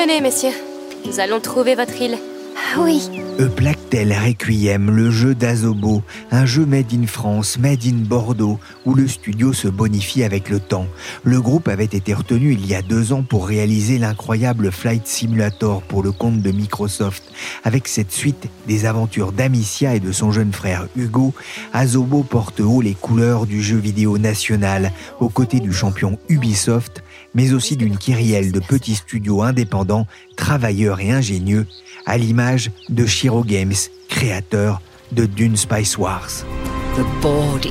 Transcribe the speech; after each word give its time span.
Venez, 0.00 0.22
messieurs. 0.22 0.54
Nous 1.04 1.20
allons 1.20 1.40
trouver 1.40 1.74
votre 1.74 2.00
île. 2.00 2.16
Ah 2.56 2.80
oui. 2.80 3.10
Eplactel 3.38 4.14
Requiem, 4.14 4.90
le 4.90 5.10
jeu 5.10 5.34
d'Azobo, 5.34 6.02
un 6.30 6.46
jeu 6.46 6.64
made 6.64 6.94
in 6.94 7.06
France, 7.06 7.58
made 7.58 7.84
in 7.84 8.06
Bordeaux, 8.06 8.58
où 8.86 8.94
le 8.94 9.06
studio 9.06 9.52
se 9.52 9.68
bonifie 9.68 10.22
avec 10.22 10.48
le 10.48 10.58
temps. 10.58 10.86
Le 11.22 11.42
groupe 11.42 11.68
avait 11.68 11.84
été 11.84 12.14
retenu 12.14 12.52
il 12.52 12.66
y 12.66 12.74
a 12.74 12.80
deux 12.80 13.12
ans 13.12 13.22
pour 13.22 13.46
réaliser 13.46 13.98
l'incroyable 13.98 14.72
Flight 14.72 15.06
Simulator 15.06 15.82
pour 15.82 16.02
le 16.02 16.12
compte 16.12 16.40
de 16.40 16.50
Microsoft. 16.50 17.24
Avec 17.64 17.86
cette 17.86 18.12
suite 18.12 18.48
des 18.66 18.86
aventures 18.86 19.32
d'Amicia 19.32 19.94
et 19.94 20.00
de 20.00 20.12
son 20.12 20.32
jeune 20.32 20.52
frère 20.52 20.86
Hugo, 20.96 21.34
Azobo 21.74 22.22
porte 22.22 22.60
haut 22.60 22.80
les 22.80 22.94
couleurs 22.94 23.44
du 23.44 23.62
jeu 23.62 23.76
vidéo 23.76 24.16
national, 24.16 24.92
aux 25.18 25.28
côtés 25.28 25.60
du 25.60 25.74
champion 25.74 26.18
Ubisoft, 26.30 27.02
mais 27.34 27.52
aussi 27.52 27.76
d'une 27.76 27.96
kyrielle 27.96 28.52
de 28.52 28.60
petits 28.60 28.96
studios 28.96 29.42
indépendants, 29.42 30.06
travailleurs 30.36 31.00
et 31.00 31.10
ingénieux, 31.10 31.66
à 32.06 32.18
l'image 32.18 32.70
de 32.88 33.06
Shiro 33.06 33.44
Games, 33.44 33.74
créateur 34.08 34.80
de 35.12 35.26
Dune 35.26 35.56
Spice 35.56 35.98
Wars. 35.98 36.44
The 36.96 37.04
board 37.22 37.66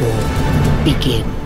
War 0.00 0.84
begins. 0.84 1.45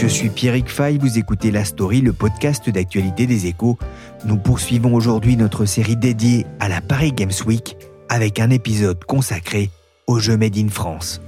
Je 0.00 0.06
suis 0.06 0.30
Pierrick 0.30 0.70
Fay, 0.70 0.96
vous 0.96 1.18
écoutez 1.18 1.50
La 1.50 1.62
Story, 1.62 2.00
le 2.00 2.14
podcast 2.14 2.70
d'actualité 2.70 3.26
des 3.26 3.48
échos. 3.48 3.76
Nous 4.24 4.38
poursuivons 4.38 4.94
aujourd'hui 4.94 5.36
notre 5.36 5.66
série 5.66 5.94
dédiée 5.94 6.46
à 6.58 6.70
la 6.70 6.80
Paris 6.80 7.12
Games 7.12 7.30
Week 7.44 7.76
avec 8.08 8.40
un 8.40 8.48
épisode 8.48 9.04
consacré 9.04 9.68
au 10.06 10.18
jeu 10.18 10.38
Made 10.38 10.56
in 10.56 10.70
France. 10.70 11.20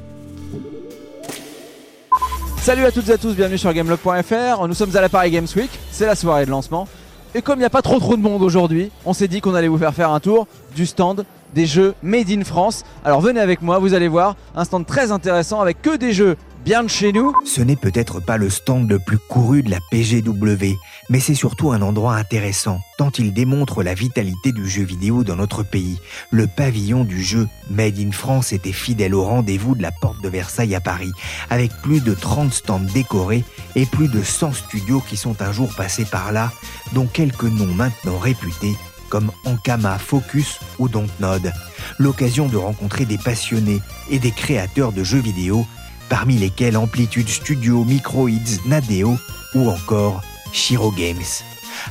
Salut 2.63 2.87
à 2.87 2.93
toutes 2.93 3.11
et 3.11 3.13
à 3.13 3.19
tous, 3.19 3.35
bienvenue 3.37 3.59
sur 3.59 3.75
Gameblog.fr. 3.75 4.67
Nous 4.67 4.75
sommes 4.75 4.97
à 4.97 5.03
la 5.03 5.11
Paris 5.11 5.31
Games 5.31 5.49
Week, 5.55 5.71
c'est 5.91 6.07
la 6.07 6.15
soirée 6.15 6.47
de 6.47 6.51
lancement. 6.51 6.89
Et 7.35 7.43
comme 7.43 7.57
il 7.57 7.61
n'y 7.61 7.67
a 7.67 7.71
pas 7.71 7.83
trop 7.83 7.99
trop 7.99 8.17
de 8.17 8.23
monde 8.23 8.41
aujourd'hui, 8.41 8.91
on 9.05 9.13
s'est 9.13 9.29
dit 9.29 9.43
qu'on 9.43 9.55
allait 9.55 9.69
vous 9.69 9.77
faire 9.77 9.93
faire 9.93 10.13
un 10.13 10.21
tour 10.21 10.47
du 10.75 10.87
stand 10.87 11.27
des 11.55 11.67
jeux 11.67 11.95
Made 12.03 12.31
in 12.31 12.43
France. 12.43 12.85
Alors 13.05 13.21
venez 13.21 13.41
avec 13.41 13.61
moi, 13.61 13.79
vous 13.79 13.93
allez 13.93 14.09
voir, 14.09 14.35
un 14.57 14.65
stand 14.65 14.87
très 14.87 15.13
intéressant 15.13 15.61
avec 15.61 15.83
que 15.83 15.95
des 15.95 16.15
jeux 16.15 16.39
bien 16.65 16.85
de 16.85 16.89
chez 16.89 17.13
nous. 17.13 17.33
Ce 17.45 17.61
n'est 17.61 17.77
peut-être 17.77 18.21
pas 18.21 18.37
le 18.37 18.49
stand 18.49 18.89
le 18.89 18.99
plus 18.99 19.19
couru 19.19 19.63
de 19.63 19.71
la 19.71 19.81
PGW, 19.91 20.77
mais 21.11 21.21
c'est 21.21 21.35
surtout 21.35 21.73
un 21.73 21.83
endroit 21.83 22.15
intéressant, 22.15 22.81
tant 22.99 23.11
il 23.11 23.33
démontre 23.33 23.83
la 23.83 23.95
vitalité 23.95 24.53
du 24.53 24.69
jeu 24.69 24.83
vidéo 24.83 25.25
dans 25.25 25.37
notre 25.37 25.63
pays. 25.63 25.99
Le 26.31 26.47
pavillon 26.47 27.05
du 27.05 27.23
jeu 27.23 27.49
Made 27.71 27.99
in 27.99 28.13
France 28.13 28.53
était 28.53 28.73
fidèle 28.73 29.15
au 29.15 29.25
rendez-vous 29.25 29.75
de 29.75 29.83
la 29.83 29.93
porte 29.93 30.23
de 30.23 30.29
Versailles 30.29 30.75
à 30.75 30.81
Paris, 30.81 31.13
avec 31.51 31.73
plus 31.83 32.01
de 32.01 32.15
30 32.15 32.53
stands 32.53 32.81
décorés 32.81 33.45
et 33.75 33.87
plus 33.87 34.09
de 34.09 34.23
100 34.23 34.53
studios 34.53 35.01
qui 35.01 35.17
sont 35.17 35.43
un 35.43 35.53
jour 35.53 35.75
passés 35.77 36.07
par 36.07 36.33
là, 36.33 36.53
dont 36.93 37.07
quelques 37.07 37.45
noms 37.45 37.75
maintenant 37.75 38.19
réputés 38.19 38.75
comme 39.09 39.31
Ankama 39.45 39.99
Focus 39.99 40.59
ou 40.79 40.89
Dontnod. 40.89 41.53
L'occasion 41.99 42.47
de 42.47 42.57
rencontrer 42.57 43.05
des 43.05 43.19
passionnés 43.19 43.83
et 44.11 44.19
des 44.19 44.31
créateurs 44.31 44.93
de 44.93 45.05
jeux 45.05 45.21
vidéo 45.21 45.67
parmi 46.13 46.37
lesquels 46.37 46.77
Amplitude 46.77 47.27
Studio, 47.27 47.85
Microids, 47.85 48.61
Nadeo 48.67 49.17
ou 49.55 49.71
encore 49.71 50.21
Shiro 50.53 50.93
Games. 50.93 51.17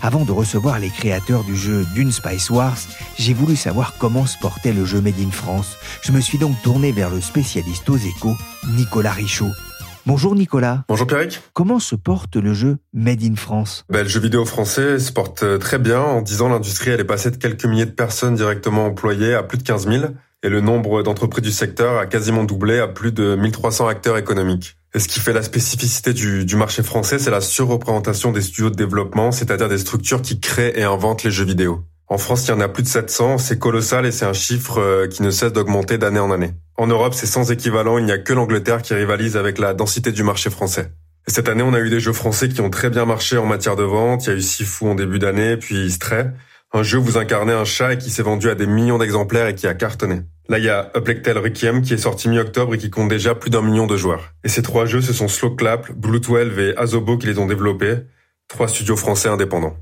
Avant 0.03 0.25
de 0.25 0.31
recevoir 0.31 0.77
les 0.77 0.89
créateurs 0.89 1.43
du 1.43 1.55
jeu 1.55 1.87
Dune 1.95 2.11
Spice 2.11 2.51
Wars, 2.51 2.77
j'ai 3.17 3.33
voulu 3.33 3.55
savoir 3.55 3.95
comment 3.97 4.27
se 4.27 4.37
portait 4.37 4.73
le 4.73 4.85
jeu 4.85 5.01
Made 5.01 5.19
in 5.19 5.31
France. 5.31 5.75
Je 6.03 6.11
me 6.11 6.21
suis 6.21 6.37
donc 6.37 6.55
tourné 6.61 6.91
vers 6.91 7.09
le 7.09 7.19
spécialiste 7.19 7.89
aux 7.89 7.97
échos, 7.97 8.35
Nicolas 8.77 9.11
Richaud. 9.11 9.49
Bonjour 10.05 10.35
Nicolas. 10.35 10.83
Bonjour 10.87 11.07
Pierrick. 11.07 11.41
Comment 11.53 11.79
se 11.79 11.95
porte 11.95 12.35
le 12.35 12.53
jeu 12.53 12.77
Made 12.93 13.23
in 13.23 13.35
France? 13.35 13.85
Ben, 13.89 14.03
Le 14.03 14.07
jeu 14.07 14.19
vidéo 14.19 14.45
français 14.45 14.99
se 14.99 15.11
porte 15.11 15.41
euh, 15.41 15.57
très 15.57 15.79
bien. 15.79 15.99
En 15.99 16.21
10 16.21 16.43
ans, 16.43 16.49
l'industrie 16.49 16.91
elle 16.91 16.99
est 16.99 17.05
passée 17.05 17.31
de 17.31 17.37
quelques 17.37 17.65
milliers 17.65 17.87
de 17.87 17.91
personnes 17.91 18.35
directement 18.35 18.85
employées 18.85 19.33
à 19.33 19.41
plus 19.41 19.57
de 19.57 19.63
15 19.63 19.87
000 19.87 20.03
et 20.43 20.49
le 20.49 20.61
nombre 20.61 21.03
d'entreprises 21.03 21.43
du 21.43 21.51
secteur 21.51 21.97
a 21.97 22.05
quasiment 22.05 22.43
doublé 22.43 22.79
à 22.79 22.87
plus 22.87 23.11
de 23.11 23.35
1300 23.35 23.87
acteurs 23.87 24.17
économiques. 24.17 24.77
Et 24.93 24.99
ce 24.99 25.07
qui 25.07 25.19
fait 25.19 25.33
la 25.33 25.43
spécificité 25.43 26.13
du, 26.13 26.55
marché 26.55 26.83
français, 26.83 27.17
c'est 27.17 27.31
la 27.31 27.41
surreprésentation 27.41 28.31
des 28.31 28.41
studios 28.41 28.69
de 28.69 28.75
développement, 28.75 29.31
c'est-à-dire 29.31 29.69
des 29.69 29.77
structures 29.77 30.21
qui 30.21 30.39
créent 30.39 30.77
et 30.77 30.83
inventent 30.83 31.23
les 31.23 31.31
jeux 31.31 31.45
vidéo. 31.45 31.83
En 32.07 32.17
France, 32.17 32.45
il 32.45 32.49
y 32.49 32.53
en 32.53 32.59
a 32.59 32.67
plus 32.67 32.83
de 32.83 32.89
700, 32.89 33.37
c'est 33.37 33.57
colossal 33.57 34.05
et 34.05 34.11
c'est 34.11 34.25
un 34.25 34.33
chiffre 34.33 34.79
euh, 34.79 35.07
qui 35.07 35.23
ne 35.23 35.31
cesse 35.31 35.53
d'augmenter 35.53 35.97
d'année 35.97 36.19
en 36.19 36.29
année. 36.29 36.53
En 36.75 36.87
Europe, 36.87 37.13
c'est 37.13 37.25
sans 37.25 37.51
équivalent, 37.51 37.97
il 37.99 38.05
n'y 38.05 38.11
a 38.11 38.17
que 38.17 38.33
l'Angleterre 38.33 38.81
qui 38.81 38.93
rivalise 38.93 39.37
avec 39.37 39.59
la 39.59 39.73
densité 39.73 40.11
du 40.11 40.23
marché 40.23 40.49
français. 40.49 40.91
Et 41.27 41.31
cette 41.31 41.47
année, 41.47 41.63
on 41.63 41.73
a 41.73 41.79
eu 41.79 41.89
des 41.89 42.01
jeux 42.01 42.11
français 42.11 42.49
qui 42.49 42.59
ont 42.59 42.69
très 42.69 42.89
bien 42.89 43.05
marché 43.05 43.37
en 43.37 43.45
matière 43.45 43.77
de 43.77 43.83
vente. 43.83 44.25
Il 44.25 44.29
y 44.29 44.33
a 44.33 44.35
eu 44.35 44.41
Sifu 44.41 44.85
en 44.85 44.95
début 44.95 45.19
d'année, 45.19 45.55
puis 45.55 45.89
Stray. 45.91 46.25
Un 46.73 46.83
jeu 46.83 46.99
où 46.99 47.03
vous 47.03 47.17
incarnez 47.17 47.51
un 47.51 47.65
chat 47.65 47.93
et 47.93 47.97
qui 47.97 48.09
s'est 48.09 48.23
vendu 48.23 48.49
à 48.49 48.55
des 48.55 48.65
millions 48.65 48.97
d'exemplaires 48.97 49.47
et 49.47 49.55
qui 49.55 49.67
a 49.67 49.73
cartonné. 49.73 50.21
Là, 50.47 50.57
il 50.57 50.63
y 50.63 50.69
a 50.69 50.89
Uplectel 50.95 51.37
Requiem 51.37 51.81
qui 51.81 51.93
est 51.93 51.97
sorti 51.97 52.29
mi-octobre 52.29 52.75
et 52.75 52.77
qui 52.77 52.89
compte 52.89 53.09
déjà 53.09 53.35
plus 53.35 53.49
d'un 53.49 53.61
million 53.61 53.87
de 53.87 53.97
joueurs. 53.97 54.33
Et 54.45 54.49
ces 54.49 54.61
trois 54.61 54.85
jeux, 54.85 55.01
ce 55.01 55.11
sont 55.11 55.27
Slowclap, 55.27 55.91
Blue12 55.91 56.59
et 56.59 56.77
Azobo 56.77 57.17
qui 57.17 57.27
les 57.27 57.39
ont 57.39 57.45
développés, 57.45 57.95
trois 58.47 58.69
studios 58.69 58.95
français 58.95 59.27
indépendants. 59.27 59.75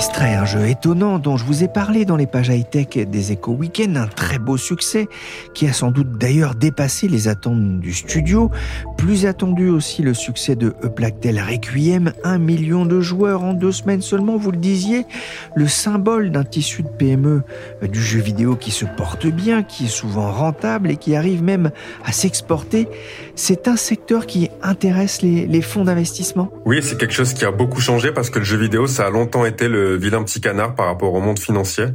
Stray, 0.00 0.34
un 0.34 0.44
jeu 0.44 0.68
étonnant 0.68 1.18
dont 1.18 1.36
je 1.36 1.44
vous 1.44 1.64
ai 1.64 1.68
parlé 1.68 2.04
dans 2.04 2.16
les 2.16 2.28
pages 2.28 2.48
high-tech 2.48 3.08
des 3.08 3.32
Echo 3.32 3.52
Weekend, 3.52 3.96
un 3.96 4.06
très 4.06 4.38
beau 4.38 4.56
succès 4.56 5.08
qui 5.54 5.66
a 5.66 5.72
sans 5.72 5.90
doute 5.90 6.12
d'ailleurs 6.12 6.54
dépassé 6.54 7.08
les 7.08 7.26
attentes 7.26 7.80
du 7.80 7.92
studio. 7.92 8.50
Plus 8.98 9.26
attendu 9.26 9.68
aussi 9.68 10.02
le 10.02 10.12
succès 10.12 10.56
de 10.56 10.74
Eplactel 10.82 11.40
Requiem, 11.40 12.12
un 12.24 12.38
million 12.38 12.84
de 12.84 13.00
joueurs 13.00 13.44
en 13.44 13.54
deux 13.54 13.70
semaines 13.70 14.02
seulement, 14.02 14.36
vous 14.36 14.50
le 14.50 14.58
disiez, 14.58 15.06
le 15.54 15.68
symbole 15.68 16.30
d'un 16.32 16.42
tissu 16.42 16.82
de 16.82 16.88
PME 16.88 17.42
du 17.80 18.02
jeu 18.02 18.20
vidéo 18.20 18.56
qui 18.56 18.72
se 18.72 18.84
porte 18.84 19.26
bien, 19.26 19.62
qui 19.62 19.84
est 19.84 19.88
souvent 19.88 20.32
rentable 20.32 20.90
et 20.90 20.96
qui 20.96 21.14
arrive 21.14 21.44
même 21.44 21.70
à 22.04 22.10
s'exporter. 22.10 22.88
C'est 23.36 23.68
un 23.68 23.76
secteur 23.76 24.26
qui 24.26 24.50
intéresse 24.62 25.22
les, 25.22 25.46
les 25.46 25.62
fonds 25.62 25.84
d'investissement? 25.84 26.52
Oui, 26.66 26.80
c'est 26.82 26.98
quelque 26.98 27.14
chose 27.14 27.34
qui 27.34 27.44
a 27.44 27.52
beaucoup 27.52 27.80
changé 27.80 28.10
parce 28.10 28.30
que 28.30 28.40
le 28.40 28.44
jeu 28.44 28.58
vidéo, 28.58 28.88
ça 28.88 29.06
a 29.06 29.10
longtemps 29.10 29.46
été 29.46 29.68
le 29.68 29.96
vilain 29.96 30.22
petit 30.24 30.40
canard 30.40 30.74
par 30.74 30.86
rapport 30.86 31.14
au 31.14 31.20
monde 31.20 31.38
financier. 31.38 31.86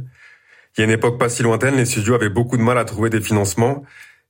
Il 0.76 0.80
y 0.80 0.82
a 0.82 0.86
une 0.86 0.90
époque 0.90 1.18
pas 1.20 1.28
si 1.28 1.42
lointaine, 1.42 1.76
les 1.76 1.84
studios 1.84 2.14
avaient 2.14 2.30
beaucoup 2.30 2.56
de 2.56 2.62
mal 2.62 2.78
à 2.78 2.84
trouver 2.84 3.10
des 3.10 3.20
financements. 3.20 3.84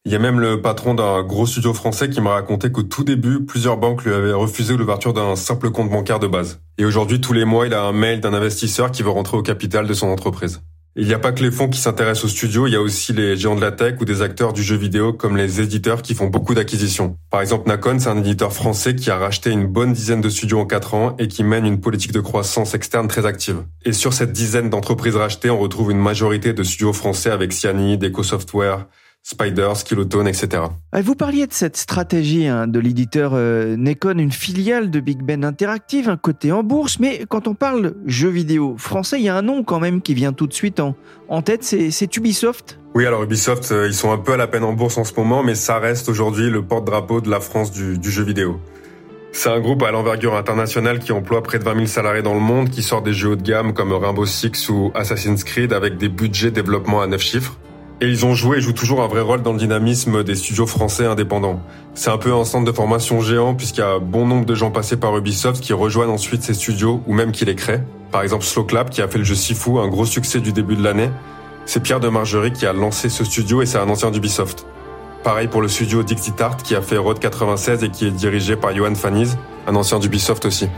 Il 0.06 0.12
y 0.12 0.16
a 0.16 0.18
même 0.18 0.38
le 0.38 0.60
patron 0.60 0.92
d'un 0.92 1.22
gros 1.22 1.46
studio 1.46 1.72
français 1.72 2.10
qui 2.10 2.20
m'a 2.20 2.32
raconté 2.34 2.70
qu'au 2.70 2.82
tout 2.82 3.04
début, 3.04 3.42
plusieurs 3.46 3.78
banques 3.78 4.04
lui 4.04 4.12
avaient 4.12 4.34
refusé 4.34 4.76
l'ouverture 4.76 5.14
d'un 5.14 5.34
simple 5.34 5.70
compte 5.70 5.88
bancaire 5.88 6.18
de 6.18 6.26
base. 6.26 6.60
Et 6.76 6.84
aujourd'hui, 6.84 7.22
tous 7.22 7.32
les 7.32 7.46
mois, 7.46 7.66
il 7.66 7.72
a 7.72 7.84
un 7.84 7.92
mail 7.92 8.20
d'un 8.20 8.34
investisseur 8.34 8.90
qui 8.90 9.02
veut 9.02 9.08
rentrer 9.08 9.38
au 9.38 9.42
capital 9.42 9.86
de 9.86 9.94
son 9.94 10.08
entreprise. 10.08 10.60
Il 10.94 11.06
n'y 11.06 11.14
a 11.14 11.18
pas 11.18 11.32
que 11.32 11.42
les 11.42 11.50
fonds 11.50 11.70
qui 11.70 11.80
s'intéressent 11.80 12.26
aux 12.26 12.28
studios, 12.28 12.66
il 12.66 12.74
y 12.74 12.76
a 12.76 12.82
aussi 12.82 13.14
les 13.14 13.34
géants 13.34 13.56
de 13.56 13.62
la 13.62 13.72
tech 13.72 13.94
ou 13.98 14.04
des 14.04 14.20
acteurs 14.20 14.52
du 14.52 14.62
jeu 14.62 14.76
vidéo 14.76 15.14
comme 15.14 15.38
les 15.38 15.62
éditeurs 15.62 16.02
qui 16.02 16.14
font 16.14 16.26
beaucoup 16.26 16.52
d'acquisitions. 16.52 17.16
Par 17.30 17.40
exemple, 17.40 17.66
Nacon, 17.66 17.98
c'est 17.98 18.10
un 18.10 18.18
éditeur 18.18 18.52
français 18.52 18.94
qui 18.94 19.10
a 19.10 19.16
racheté 19.16 19.52
une 19.52 19.66
bonne 19.66 19.94
dizaine 19.94 20.20
de 20.20 20.28
studios 20.28 20.60
en 20.60 20.66
4 20.66 20.94
ans 20.94 21.16
et 21.18 21.28
qui 21.28 21.44
mène 21.44 21.64
une 21.64 21.80
politique 21.80 22.12
de 22.12 22.20
croissance 22.20 22.74
externe 22.74 23.08
très 23.08 23.24
active. 23.24 23.64
Et 23.86 23.94
sur 23.94 24.12
cette 24.12 24.32
dizaine 24.32 24.68
d'entreprises 24.68 25.16
rachetées, 25.16 25.48
on 25.48 25.58
retrouve 25.58 25.90
une 25.90 25.98
majorité 25.98 26.52
de 26.52 26.62
studios 26.62 26.92
français 26.92 27.30
avec 27.30 27.54
Cyanide, 27.54 28.04
EcoSoftware, 28.04 28.86
Spiders, 29.26 29.84
Kilotone, 29.84 30.28
etc. 30.28 30.64
Vous 30.92 31.14
parliez 31.14 31.46
de 31.46 31.52
cette 31.54 31.78
stratégie 31.78 32.46
hein, 32.46 32.66
de 32.66 32.78
l'éditeur 32.78 33.32
euh, 33.34 33.74
Nekon, 33.74 34.18
une 34.18 34.30
filiale 34.30 34.90
de 34.90 35.00
Big 35.00 35.22
Ben 35.22 35.46
Interactive, 35.46 36.10
un 36.10 36.18
côté 36.18 36.52
en 36.52 36.62
bourse, 36.62 36.98
mais 37.00 37.24
quand 37.26 37.48
on 37.48 37.54
parle 37.54 37.94
jeux 38.04 38.28
vidéo 38.28 38.76
français, 38.76 39.18
il 39.18 39.24
y 39.24 39.30
a 39.30 39.36
un 39.36 39.40
nom 39.40 39.64
quand 39.64 39.80
même 39.80 40.02
qui 40.02 40.12
vient 40.12 40.34
tout 40.34 40.46
de 40.46 40.52
suite 40.52 40.78
en, 40.78 40.94
en 41.28 41.40
tête, 41.40 41.64
c'est 41.64 42.16
Ubisoft 42.16 42.78
oui, 42.96 43.06
alors 43.06 43.24
Ubisoft, 43.24 43.72
euh, 43.72 43.88
ils 43.88 43.94
sont 43.94 44.12
un 44.12 44.18
peu 44.18 44.34
à 44.34 44.36
la 44.36 44.46
peine 44.46 44.62
en 44.62 44.72
bourse 44.72 44.98
en 44.98 45.02
ce 45.02 45.12
moment, 45.14 45.42
mais 45.42 45.56
ça 45.56 45.80
reste 45.80 46.08
aujourd'hui 46.08 46.48
le 46.48 46.62
porte-drapeau 46.62 47.20
de 47.20 47.28
la 47.28 47.40
France 47.40 47.72
du, 47.72 47.98
du 47.98 48.08
jeu 48.08 48.22
vidéo. 48.22 48.60
C'est 49.32 49.48
un 49.48 49.58
groupe 49.58 49.82
à 49.82 49.90
l'envergure 49.90 50.36
internationale 50.36 51.00
qui 51.00 51.10
emploie 51.10 51.42
près 51.42 51.58
de 51.58 51.64
20 51.64 51.74
000 51.74 51.86
salariés 51.86 52.22
dans 52.22 52.34
le 52.34 52.40
monde, 52.40 52.70
qui 52.70 52.84
sort 52.84 53.02
des 53.02 53.12
jeux 53.12 53.30
haut 53.30 53.36
de 53.36 53.42
gamme 53.42 53.72
comme 53.72 53.92
Rainbow 53.92 54.26
Six 54.26 54.68
ou 54.68 54.92
Assassin's 54.94 55.42
Creed 55.42 55.72
avec 55.72 55.96
des 55.96 56.08
budgets 56.08 56.52
développement 56.52 57.02
à 57.02 57.08
9 57.08 57.20
chiffres. 57.20 57.58
Et 58.00 58.08
ils 58.08 58.26
ont 58.26 58.34
joué 58.34 58.58
et 58.58 58.60
jouent 58.60 58.72
toujours 58.72 59.02
un 59.02 59.06
vrai 59.06 59.20
rôle 59.20 59.42
dans 59.42 59.52
le 59.52 59.58
dynamisme 59.58 60.24
des 60.24 60.34
studios 60.34 60.66
français 60.66 61.06
indépendants. 61.06 61.60
C'est 61.94 62.10
un 62.10 62.18
peu 62.18 62.34
un 62.34 62.44
centre 62.44 62.64
de 62.64 62.72
formation 62.72 63.20
géant 63.20 63.54
puisqu'il 63.54 63.80
y 63.80 63.84
a 63.84 63.98
bon 64.00 64.26
nombre 64.26 64.44
de 64.44 64.54
gens 64.54 64.70
passés 64.70 64.96
par 64.96 65.16
Ubisoft 65.16 65.62
qui 65.62 65.72
rejoignent 65.72 66.10
ensuite 66.10 66.42
ces 66.42 66.54
studios 66.54 67.02
ou 67.06 67.14
même 67.14 67.30
qui 67.30 67.44
les 67.44 67.54
créent. 67.54 67.82
Par 68.10 68.22
exemple 68.22 68.44
Slow 68.44 68.64
Clap 68.64 68.90
qui 68.90 69.00
a 69.00 69.08
fait 69.08 69.18
le 69.18 69.24
jeu 69.24 69.36
Sifu, 69.36 69.78
un 69.78 69.88
gros 69.88 70.06
succès 70.06 70.40
du 70.40 70.52
début 70.52 70.74
de 70.74 70.82
l'année. 70.82 71.10
C'est 71.66 71.82
Pierre 71.82 72.00
de 72.00 72.08
Margerie 72.08 72.52
qui 72.52 72.66
a 72.66 72.72
lancé 72.72 73.08
ce 73.08 73.24
studio 73.24 73.62
et 73.62 73.66
c'est 73.66 73.78
un 73.78 73.88
ancien 73.88 74.10
d'Ubisoft. 74.10 74.66
Pareil 75.22 75.46
pour 75.46 75.62
le 75.62 75.68
studio 75.68 76.02
Dixit 76.02 76.38
Art 76.40 76.58
qui 76.58 76.74
a 76.74 76.82
fait 76.82 76.98
Road 76.98 77.18
96 77.18 77.84
et 77.84 77.90
qui 77.90 78.06
est 78.06 78.10
dirigé 78.10 78.56
par 78.56 78.74
Johan 78.74 78.94
Faniz, 78.94 79.38
un 79.66 79.74
ancien 79.76 79.98
d'Ubisoft 79.98 80.44
aussi. 80.44 80.68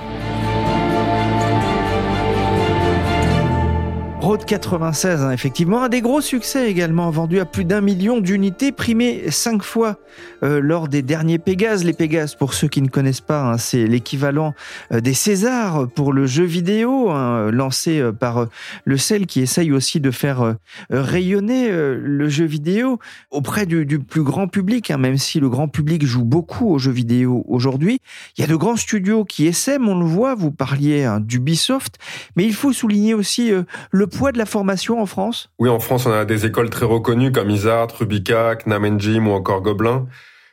Road 4.36 4.44
96, 4.44 5.22
hein, 5.22 5.30
effectivement, 5.30 5.82
un 5.82 5.88
des 5.88 6.02
gros 6.02 6.20
succès 6.20 6.70
également, 6.70 7.08
vendu 7.10 7.40
à 7.40 7.46
plus 7.46 7.64
d'un 7.64 7.80
million 7.80 8.20
d'unités, 8.20 8.70
primé 8.70 9.30
cinq 9.30 9.62
fois 9.62 9.96
euh, 10.42 10.60
lors 10.60 10.88
des 10.88 11.00
derniers 11.00 11.38
Pégases. 11.38 11.84
Les 11.84 11.94
Pégases, 11.94 12.34
pour 12.34 12.52
ceux 12.52 12.68
qui 12.68 12.82
ne 12.82 12.88
connaissent 12.88 13.22
pas, 13.22 13.52
hein, 13.52 13.56
c'est 13.56 13.86
l'équivalent 13.86 14.52
euh, 14.92 15.00
des 15.00 15.14
Césars 15.14 15.88
pour 15.88 16.12
le 16.12 16.26
jeu 16.26 16.44
vidéo, 16.44 17.08
hein, 17.10 17.50
lancé 17.50 17.98
euh, 17.98 18.12
par 18.12 18.48
le 18.84 18.96
CEL 18.98 19.24
qui 19.24 19.40
essaye 19.40 19.72
aussi 19.72 20.00
de 20.00 20.10
faire 20.10 20.56
rayonner 20.90 21.70
le 21.70 22.28
jeu 22.28 22.44
vidéo 22.44 22.98
auprès 23.30 23.64
du, 23.64 23.86
du 23.86 23.98
plus 23.98 24.22
grand 24.22 24.48
public, 24.48 24.90
même 24.90 25.16
si 25.16 25.40
le 25.40 25.48
grand 25.48 25.68
public 25.68 26.04
joue 26.04 26.24
beaucoup 26.24 26.68
aux 26.68 26.78
jeux 26.78 26.92
vidéo 26.92 27.44
aujourd'hui. 27.48 28.00
Il 28.36 28.42
y 28.42 28.44
a 28.44 28.46
de 28.46 28.56
grands 28.56 28.76
studios 28.76 29.24
qui 29.24 29.46
essaiment, 29.46 29.88
on 29.88 29.98
le 29.98 30.04
voit, 30.04 30.34
vous 30.34 30.50
parliez 30.50 31.08
d'Ubisoft, 31.20 31.96
mais 32.36 32.44
il 32.44 32.54
faut 32.54 32.72
souligner 32.72 33.14
aussi 33.14 33.50
le 33.90 34.06
poids 34.06 34.25
de 34.32 34.38
la 34.38 34.46
formation 34.46 35.00
en 35.00 35.06
France? 35.06 35.50
Oui, 35.58 35.68
en 35.68 35.80
France, 35.80 36.06
on 36.06 36.12
a 36.12 36.24
des 36.24 36.46
écoles 36.46 36.70
très 36.70 36.86
reconnues 36.86 37.32
comme 37.32 37.50
Isart, 37.50 37.88
Rubica, 37.98 38.56
Knam 38.56 39.00
Gym 39.00 39.28
ou 39.28 39.32
encore 39.32 39.62
Gobelin. 39.62 40.06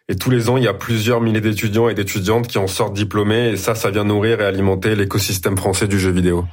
Et 0.10 0.16
tous 0.16 0.30
les 0.30 0.50
ans, 0.50 0.58
il 0.58 0.64
y 0.64 0.68
a 0.68 0.74
plusieurs 0.74 1.22
milliers 1.22 1.42
d'étudiants 1.42 1.88
et 1.88 1.94
d'étudiantes 1.94 2.48
qui 2.48 2.58
en 2.58 2.68
sortent 2.68 2.94
diplômés. 2.94 3.50
Et 3.50 3.58
ça, 3.58 3.74
ça 3.74 3.90
vient 3.90 4.04
nourrir 4.04 4.42
et 4.42 4.46
alimenter 4.46 4.96
l'écosystème 4.96 5.58
français 5.58 5.88
du 5.88 5.98
jeu 6.00 6.12
vidéo. 6.12 6.46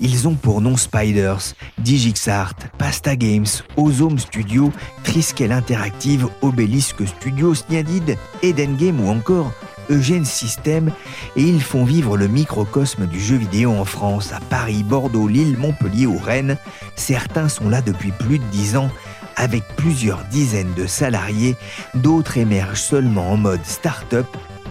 Ils 0.00 0.28
ont 0.28 0.34
pour 0.34 0.60
nom 0.60 0.76
Spiders, 0.76 1.54
Digixart, 1.78 2.54
Pasta 2.78 3.16
Games, 3.16 3.46
Ozome 3.76 4.18
Studio, 4.18 4.72
Triskel 5.02 5.50
Interactive, 5.50 6.28
Obélisque 6.40 7.06
Studio, 7.06 7.54
Sniadid, 7.54 8.16
Eden 8.42 8.76
Game 8.76 9.00
ou 9.00 9.10
encore 9.10 9.52
Eugène 9.90 10.24
System 10.24 10.90
et 11.36 11.42
ils 11.42 11.62
font 11.62 11.84
vivre 11.84 12.16
le 12.16 12.28
microcosme 12.28 13.06
du 13.06 13.20
jeu 13.20 13.36
vidéo 13.36 13.72
en 13.72 13.84
France, 13.84 14.32
à 14.32 14.40
Paris, 14.40 14.82
Bordeaux, 14.82 15.28
Lille, 15.28 15.56
Montpellier 15.58 16.06
ou 16.06 16.18
Rennes. 16.18 16.56
Certains 16.96 17.48
sont 17.48 17.68
là 17.68 17.82
depuis 17.82 18.12
plus 18.12 18.38
de 18.38 18.44
dix 18.50 18.76
ans 18.76 18.90
avec 19.38 19.62
plusieurs 19.76 20.24
dizaines 20.24 20.74
de 20.74 20.86
salariés, 20.86 21.56
d'autres 21.94 22.38
émergent 22.38 22.80
seulement 22.80 23.30
en 23.30 23.36
mode 23.36 23.64
start-up, 23.64 24.26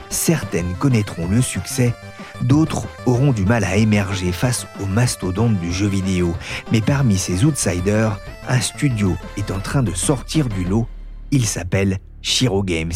certaines 0.09 0.73
connaîtront 0.75 1.27
le 1.27 1.41
succès, 1.41 1.93
d'autres 2.41 2.85
auront 3.05 3.31
du 3.31 3.45
mal 3.45 3.63
à 3.63 3.77
émerger 3.77 4.31
face 4.33 4.67
aux 4.81 4.85
mastodontes 4.85 5.57
du 5.59 5.71
jeu 5.71 5.87
vidéo. 5.87 6.35
Mais 6.71 6.81
parmi 6.81 7.17
ces 7.17 7.45
outsiders, 7.45 8.19
un 8.49 8.59
studio 8.59 9.15
est 9.37 9.51
en 9.51 9.59
train 9.59 9.83
de 9.83 9.93
sortir 9.93 10.49
du 10.49 10.65
lot, 10.65 10.85
il 11.31 11.45
s'appelle 11.45 11.99
Shiro 12.21 12.61
Games. 12.61 12.91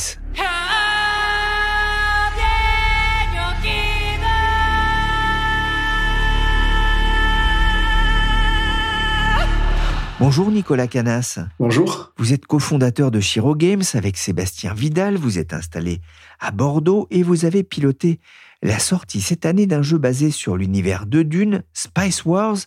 Bonjour 10.21 10.51
Nicolas 10.51 10.85
Canas. 10.85 11.39
Bonjour. 11.57 12.13
Vous 12.18 12.31
êtes 12.31 12.45
cofondateur 12.45 13.09
de 13.09 13.19
Chiro 13.19 13.56
Games 13.56 13.81
avec 13.95 14.18
Sébastien 14.18 14.71
Vidal. 14.75 15.15
Vous 15.15 15.39
êtes 15.39 15.51
installé 15.51 16.00
à 16.39 16.51
Bordeaux 16.51 17.07
et 17.09 17.23
vous 17.23 17.44
avez 17.45 17.63
piloté 17.63 18.19
la 18.62 18.77
sortie 18.77 19.21
cette 19.21 19.47
année 19.47 19.65
d'un 19.65 19.81
jeu 19.81 19.97
basé 19.97 20.29
sur 20.29 20.56
l'univers 20.57 21.07
de 21.07 21.23
Dune, 21.23 21.63
Spice 21.73 22.23
Wars, 22.25 22.57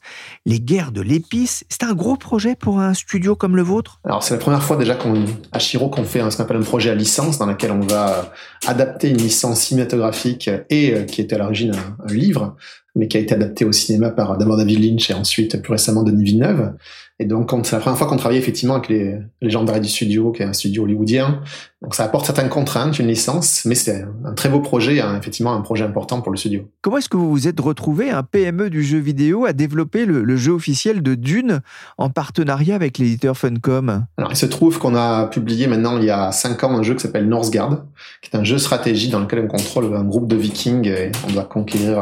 les 0.44 0.58
guerres 0.58 0.90
de 0.90 1.00
l'épice. 1.00 1.64
C'est 1.68 1.84
un 1.84 1.94
gros 1.94 2.16
projet 2.16 2.56
pour 2.56 2.80
un 2.80 2.92
studio 2.92 3.36
comme 3.36 3.54
le 3.54 3.62
vôtre? 3.62 4.00
Alors 4.02 4.24
c'est 4.24 4.34
la 4.34 4.40
première 4.40 4.64
fois 4.64 4.76
déjà 4.76 4.96
qu'on, 4.96 5.24
à 5.52 5.60
Chiro 5.60 5.88
qu'on 5.88 6.02
fait 6.02 6.28
ce 6.28 6.36
qu'on 6.36 6.42
appelle 6.42 6.56
un 6.56 6.62
projet 6.62 6.90
à 6.90 6.96
licence 6.96 7.38
dans 7.38 7.46
lequel 7.46 7.70
on 7.70 7.86
va 7.86 8.32
adapter 8.66 9.10
une 9.10 9.18
licence 9.18 9.60
cinématographique 9.60 10.50
et 10.70 10.92
euh, 10.92 11.04
qui 11.04 11.20
était 11.20 11.36
à 11.36 11.38
l'origine 11.38 11.72
un, 11.76 12.12
livre 12.12 12.56
mais 12.96 13.08
qui 13.08 13.16
a 13.16 13.20
été 13.20 13.34
adapté 13.34 13.64
au 13.64 13.72
cinéma 13.72 14.10
par 14.10 14.38
d'abord 14.38 14.56
David 14.56 14.82
Lynch 14.82 15.10
et 15.10 15.14
ensuite 15.14 15.60
plus 15.62 15.72
récemment 15.72 16.02
Denis 16.02 16.24
Villeneuve. 16.24 16.74
Et 17.20 17.26
donc, 17.26 17.52
c'est 17.62 17.76
la 17.76 17.80
première 17.80 17.96
fois 17.96 18.08
qu'on 18.08 18.16
travaille 18.16 18.38
effectivement 18.38 18.74
avec 18.74 18.88
les, 18.88 19.16
les 19.40 19.50
gens 19.50 19.62
du 19.62 19.88
studio, 19.88 20.32
qui 20.32 20.42
est 20.42 20.46
un 20.46 20.52
studio 20.52 20.82
hollywoodien. 20.82 21.42
Donc, 21.80 21.94
ça 21.94 22.04
apporte 22.04 22.26
certaines 22.26 22.48
contraintes, 22.48 22.98
une 22.98 23.06
licence, 23.06 23.64
mais 23.66 23.76
c'est 23.76 24.04
un 24.24 24.32
très 24.32 24.48
beau 24.48 24.58
projet, 24.58 25.00
effectivement 25.18 25.54
un 25.54 25.60
projet 25.60 25.84
important 25.84 26.22
pour 26.22 26.32
le 26.32 26.38
studio. 26.38 26.68
Comment 26.80 26.98
est-ce 26.98 27.08
que 27.08 27.16
vous 27.16 27.30
vous 27.30 27.46
êtes 27.46 27.60
retrouvé, 27.60 28.10
un 28.10 28.24
PME 28.24 28.68
du 28.68 28.82
jeu 28.82 28.98
vidéo, 28.98 29.44
à 29.44 29.52
développer 29.52 30.06
le, 30.06 30.36
jeu 30.36 30.50
officiel 30.50 31.02
de 31.02 31.14
Dune 31.14 31.60
en 31.98 32.10
partenariat 32.10 32.74
avec 32.74 32.98
l'éditeur 32.98 33.36
Funcom? 33.36 34.06
Alors, 34.16 34.32
il 34.32 34.36
se 34.36 34.46
trouve 34.46 34.78
qu'on 34.80 34.96
a 34.96 35.26
publié 35.26 35.68
maintenant, 35.68 35.98
il 35.98 36.04
y 36.04 36.10
a 36.10 36.32
cinq 36.32 36.64
ans, 36.64 36.76
un 36.76 36.82
jeu 36.82 36.94
qui 36.94 37.02
s'appelle 37.02 37.28
Northgard, 37.28 37.84
qui 38.22 38.30
est 38.32 38.36
un 38.36 38.44
jeu 38.44 38.58
stratégie 38.58 39.08
dans 39.08 39.20
lequel 39.20 39.40
on 39.40 39.46
contrôle 39.46 39.94
un 39.94 40.04
groupe 40.04 40.26
de 40.26 40.36
vikings 40.36 40.88
et 40.88 41.12
on 41.28 41.32
doit 41.32 41.44
conquérir 41.44 42.00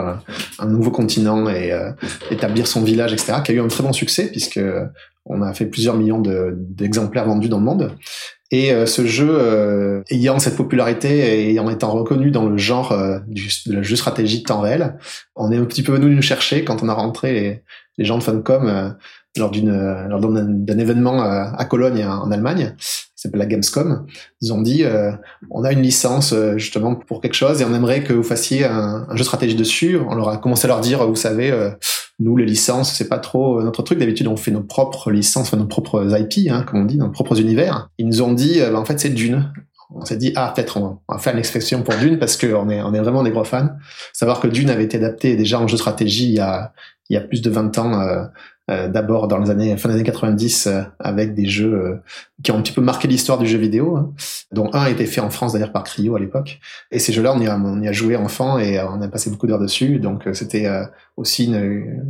un, 0.59 0.67
nouveau 0.67 0.91
continent 0.91 1.50
et 1.50 1.73
euh, 1.73 1.91
établir 2.31 2.67
son 2.67 2.82
village, 2.82 3.12
etc., 3.12 3.35
qui 3.44 3.53
a 3.53 3.55
eu 3.56 3.61
un 3.61 3.69
très 3.69 3.82
bon 3.82 3.93
succès 3.93 4.31
puisque 4.31 4.61
on 5.25 5.43
a 5.43 5.52
fait 5.54 5.66
plusieurs 5.66 5.96
millions 5.96 6.20
d'exemplaires 6.20 7.26
vendus 7.26 7.49
dans 7.49 7.58
le 7.58 7.64
monde. 7.64 7.96
Et 8.52 8.70
euh, 8.70 8.84
ce 8.84 9.06
jeu, 9.06 9.31
euh, 9.31 10.02
ayant 10.10 10.38
cette 10.38 10.56
popularité 10.56 11.08
et 11.16 11.50
ayant 11.50 11.70
étant 11.70 11.90
reconnu 11.90 12.31
dans 12.31 12.46
le 12.46 12.58
genre 12.58 12.93
euh, 12.93 13.19
du, 13.26 13.49
de 13.66 13.72
la 13.72 13.82
jeu 13.82 13.96
stratégie 13.96 14.40
de 14.40 14.44
temps 14.44 14.60
réel, 14.60 14.99
on 15.34 15.50
est 15.50 15.56
un 15.56 15.64
petit 15.64 15.82
peu 15.82 15.93
venu 15.93 16.14
nous 16.14 16.22
chercher 16.22 16.62
quand 16.62 16.82
on 16.82 16.88
a 16.90 16.94
rentré 16.94 17.62
les, 17.96 18.04
gens 18.04 18.19
de 18.19 18.22
Funcom 18.22 18.96
lors 19.37 19.50
d'une 19.50 20.64
d'un 20.64 20.78
événement 20.78 21.23
à 21.23 21.64
Cologne 21.66 22.04
en 22.04 22.30
Allemagne 22.32 22.75
s'appelle 23.14 23.38
la 23.38 23.47
Gamescom. 23.47 24.06
Ils 24.40 24.52
ont 24.52 24.61
dit 24.61 24.82
on 25.50 25.62
a 25.62 25.73
une 25.73 25.82
licence 25.82 26.35
justement 26.56 26.97
pour 26.97 27.21
quelque 27.21 27.35
chose 27.35 27.61
et 27.61 27.64
on 27.64 27.75
aimerait 27.75 28.02
que 28.02 28.12
vous 28.12 28.25
fassiez 28.25 28.64
un, 28.64 29.06
un 29.09 29.14
jeu 29.14 29.23
stratégie 29.23 29.54
dessus. 29.54 29.99
On 30.09 30.16
leur 30.16 30.30
a 30.30 30.38
commencé 30.38 30.64
à 30.64 30.68
leur 30.68 30.80
dire 30.80 31.06
vous 31.06 31.14
savez 31.14 31.52
nous, 32.19 32.37
les 32.37 32.47
licences, 32.47 32.95
c'est 32.95 33.09
pas 33.09 33.19
trop 33.19 33.59
euh, 33.59 33.64
notre 33.64 33.83
truc. 33.83 33.99
D'habitude, 33.99 34.26
on 34.26 34.37
fait 34.37 34.50
nos 34.50 34.62
propres 34.62 35.11
licences, 35.11 35.52
nos 35.52 35.66
propres 35.66 36.07
IP, 36.19 36.50
hein, 36.50 36.62
comme 36.62 36.81
on 36.81 36.85
dit, 36.85 36.99
nos 36.99 37.11
propres 37.11 37.40
univers. 37.40 37.88
Ils 37.99 38.07
nous 38.07 38.23
ont 38.23 38.33
dit, 38.33 38.61
euh, 38.61 38.71
bah, 38.71 38.78
en 38.78 38.85
fait, 38.85 39.00
c'est 39.00 39.11
Dune. 39.11 39.52
On 39.95 40.04
s'est 40.04 40.16
dit, 40.16 40.33
ah, 40.37 40.52
peut-être 40.54 40.78
on 40.78 41.00
va 41.09 41.19
faire 41.19 41.35
une 41.35 41.38
expression 41.38 41.83
pour 41.83 41.95
Dune 41.97 42.19
parce 42.19 42.38
qu'on 42.38 42.71
est, 42.71 42.81
on 42.81 42.95
est 42.95 43.00
vraiment 43.00 43.23
des 43.23 43.31
gros 43.31 43.45
fans. 43.45 43.69
Savoir 44.14 44.40
que 44.40 44.49
Dune 44.49 44.71
avait 44.71 44.85
été 44.85 44.97
adapté 44.97 45.37
déjà 45.37 45.61
en 45.61 45.69
jeu 45.69 45.76
stratégie 45.76 46.28
il 46.28 46.35
y 46.35 46.40
a, 46.40 46.73
il 47.12 47.14
y 47.14 47.19
a 47.19 47.21
plus 47.21 47.42
de 47.42 47.50
20 47.50 47.78
ans, 47.78 48.00
euh, 48.00 48.25
euh, 48.71 48.88
d'abord 48.88 49.28
dans 49.28 49.37
les 49.37 49.50
années 49.50 49.76
fin 49.76 49.90
des 49.90 49.97
années 49.97 50.04
90 50.04 50.66
euh, 50.66 50.83
avec 50.99 51.35
des 51.35 51.45
jeux 51.45 52.00
qui 52.42 52.50
ont 52.52 52.57
un 52.57 52.62
petit 52.62 52.73
peu 52.73 52.81
marqué 52.81 53.07
l'histoire 53.07 53.38
du 53.38 53.47
jeu 53.47 53.59
vidéo, 53.59 53.97
hein, 53.97 54.14
dont 54.50 54.71
un 54.73 54.81
a 54.81 54.90
été 54.90 55.04
fait 55.04 55.21
en 55.21 55.28
France 55.28 55.52
d'ailleurs 55.52 55.73
par 55.73 55.85
Cryo 55.85 56.16
à 56.16 56.19
l'époque. 56.19 56.59
Et 56.90 56.99
ces 56.99 57.12
jeux-là, 57.12 57.35
on 57.35 57.83
y 57.83 57.88
a, 57.88 57.92
joué 57.92 58.16
enfant 58.16 58.59
et 58.59 58.81
on 58.81 59.02
a 59.02 59.09
passé 59.09 59.28
beaucoup 59.28 59.47
d'heures 59.47 59.59
dessus, 59.59 59.99
donc 59.99 60.26
c'était 60.33 60.66
aussi 61.19 61.45
une, 61.45 62.02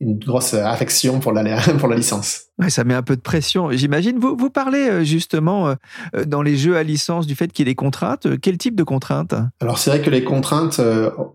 une 0.00 0.18
grosse 0.18 0.52
affection 0.52 1.20
pour 1.20 1.32
la, 1.32 1.56
pour 1.78 1.88
la 1.88 1.96
licence. 1.96 2.49
Ça 2.68 2.84
met 2.84 2.94
un 2.94 3.02
peu 3.02 3.16
de 3.16 3.20
pression, 3.20 3.70
j'imagine. 3.70 4.18
Vous, 4.18 4.36
vous 4.36 4.50
parlez 4.50 4.88
euh, 4.88 5.04
justement 5.04 5.68
euh, 5.68 5.74
euh, 6.14 6.24
dans 6.24 6.42
les 6.42 6.56
jeux 6.56 6.76
à 6.76 6.82
licence 6.82 7.26
du 7.26 7.34
fait 7.34 7.52
qu'il 7.52 7.66
y 7.66 7.70
ait 7.70 7.72
des 7.72 7.76
contraintes. 7.76 8.26
Quel 8.40 8.58
type 8.58 8.76
de 8.76 8.82
contraintes? 8.82 9.34
Alors 9.60 9.78
c'est 9.78 9.90
vrai 9.90 10.02
que 10.02 10.10
les 10.10 10.24
contraintes, 10.24 10.80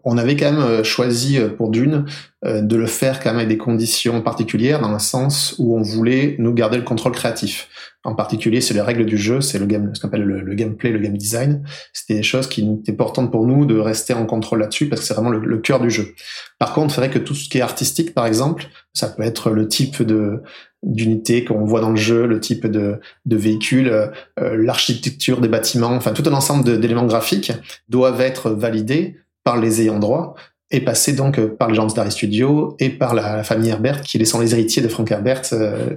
on 0.03 0.17
avait 0.17 0.35
quand 0.35 0.51
même 0.51 0.83
choisi 0.83 1.39
pour 1.57 1.69
Dune 1.69 2.05
de 2.43 2.75
le 2.75 2.85
faire 2.85 3.19
quand 3.19 3.29
même 3.29 3.37
avec 3.37 3.49
des 3.49 3.57
conditions 3.57 4.21
particulières 4.21 4.79
dans 4.79 4.91
le 4.91 4.99
sens 4.99 5.55
où 5.57 5.77
on 5.77 5.81
voulait 5.81 6.35
nous 6.37 6.53
garder 6.53 6.77
le 6.77 6.83
contrôle 6.83 7.13
créatif. 7.13 7.69
En 8.03 8.13
particulier, 8.13 8.61
c'est 8.61 8.75
les 8.75 8.81
règles 8.81 9.05
du 9.05 9.17
jeu, 9.17 9.41
c'est 9.41 9.57
le 9.57 9.65
game, 9.65 9.89
ce 9.95 9.99
qu'on 9.99 10.09
appelle 10.09 10.21
le, 10.21 10.53
gameplay, 10.53 10.91
le 10.91 10.99
game 10.99 11.17
design. 11.17 11.63
C'était 11.91 12.13
des 12.13 12.23
choses 12.23 12.47
qui 12.47 12.61
étaient 12.61 12.91
importantes 12.91 13.31
pour 13.31 13.47
nous 13.47 13.65
de 13.65 13.79
rester 13.79 14.13
en 14.13 14.27
contrôle 14.27 14.59
là-dessus 14.59 14.87
parce 14.87 15.01
que 15.01 15.07
c'est 15.07 15.15
vraiment 15.15 15.31
le, 15.31 15.39
le 15.39 15.57
cœur 15.57 15.79
du 15.79 15.89
jeu. 15.89 16.13
Par 16.59 16.73
contre, 16.73 16.93
c'est 16.93 17.01
vrai 17.01 17.09
que 17.09 17.17
tout 17.17 17.33
ce 17.33 17.49
qui 17.49 17.57
est 17.57 17.61
artistique, 17.61 18.13
par 18.13 18.27
exemple, 18.27 18.67
ça 18.93 19.09
peut 19.09 19.23
être 19.23 19.49
le 19.49 19.67
type 19.67 20.03
de 20.03 20.43
d'unités 20.85 21.43
qu'on 21.43 21.65
voit 21.65 21.81
dans 21.81 21.89
le 21.89 21.95
jeu, 21.95 22.25
le 22.25 22.39
type 22.39 22.67
de, 22.67 22.99
de 23.25 23.35
véhicule, 23.35 23.89
euh, 23.89 24.11
l'architecture 24.37 25.41
des 25.41 25.47
bâtiments, 25.47 25.91
enfin 25.91 26.11
tout 26.11 26.23
un 26.27 26.33
ensemble 26.33 26.79
d'éléments 26.79 27.05
graphiques 27.05 27.51
doivent 27.89 28.21
être 28.21 28.51
validés 28.51 29.17
par 29.43 29.57
les 29.57 29.81
ayants 29.81 29.99
droit 29.99 30.35
et 30.71 30.79
passer 30.79 31.13
donc 31.13 31.39
par 31.39 31.69
les 31.69 31.75
gens 31.75 31.87
Starry 31.89 32.11
Studio 32.11 32.75
et 32.79 32.89
par 32.89 33.13
la, 33.13 33.43
famille 33.43 33.69
Herbert, 33.69 34.01
qui 34.01 34.23
sont 34.25 34.39
les 34.39 34.53
héritiers 34.53 34.81
de 34.81 34.87
Frank 34.87 35.11
Herbert, 35.11 35.41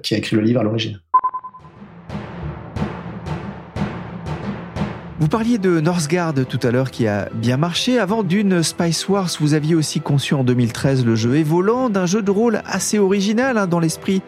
qui 0.03 0.15
a 0.15 0.19
écrit 0.19 0.37
le 0.37 0.43
livre 0.43 0.61
à 0.61 0.63
l'origine. 0.63 1.01
Vous 5.21 5.27
parliez 5.27 5.59
de 5.59 5.81
Northgard 5.81 6.33
tout 6.49 6.61
à 6.63 6.71
l'heure 6.71 6.93
qui 6.93 7.09
a 7.09 7.29
bien 7.35 7.57
marché. 7.57 7.99
Avant 7.99 8.23
d'une 8.23 8.63
Spice 8.63 9.09
Wars, 9.09 9.29
vous 9.41 9.55
aviez 9.55 9.75
aussi 9.75 10.01
conçu 10.01 10.35
en 10.35 10.45
2013 10.45 11.05
le 11.05 11.17
jeu 11.17 11.35
Evoland, 11.35 11.91
d'un 11.91 12.07
jeu 12.07 12.23
de 12.23 12.31
rôle 12.31 12.63
assez 12.65 13.01
original 13.01 13.59
hein, 13.59 13.67
dans 13.67 13.81
l'esprit 13.81 14.23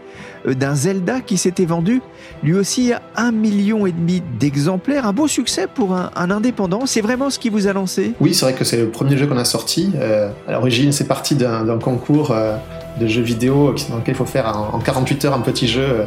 euh, 0.48 0.54
d'un 0.54 0.74
Zelda 0.74 1.20
qui 1.20 1.36
s'était 1.36 1.64
vendu 1.64 2.02
lui 2.42 2.54
aussi 2.54 2.92
à 2.92 3.02
un 3.14 3.30
million 3.30 3.86
et 3.86 3.92
demi 3.92 4.20
d'exemplaires. 4.40 5.06
Un 5.06 5.12
beau 5.12 5.28
succès 5.28 5.68
pour 5.72 5.94
un, 5.94 6.10
indépendant. 6.16 6.86
C'est 6.86 7.02
vraiment 7.02 7.30
ce 7.30 7.38
qui 7.38 7.50
vous 7.50 7.68
a 7.68 7.72
lancé? 7.72 8.14
Oui, 8.20 8.34
c'est 8.34 8.46
vrai 8.46 8.54
que 8.54 8.64
c'est 8.64 8.78
le 8.78 8.88
premier 8.88 9.16
jeu 9.16 9.28
qu'on 9.28 9.38
a 9.38 9.44
sorti. 9.44 9.92
Euh, 9.94 10.30
à 10.48 10.52
l'origine, 10.52 10.90
c'est 10.90 11.06
parti 11.06 11.36
d'un 11.36 11.78
concours. 11.78 12.32
Euh, 12.32 12.56
de 12.98 13.06
jeux 13.06 13.22
vidéo 13.22 13.74
dans 13.88 13.96
lequel 13.96 14.14
il 14.14 14.18
faut 14.18 14.26
faire 14.26 14.48
en 14.74 14.78
48 14.78 15.24
heures 15.24 15.34
un 15.34 15.40
petit 15.40 15.68
jeu 15.68 16.06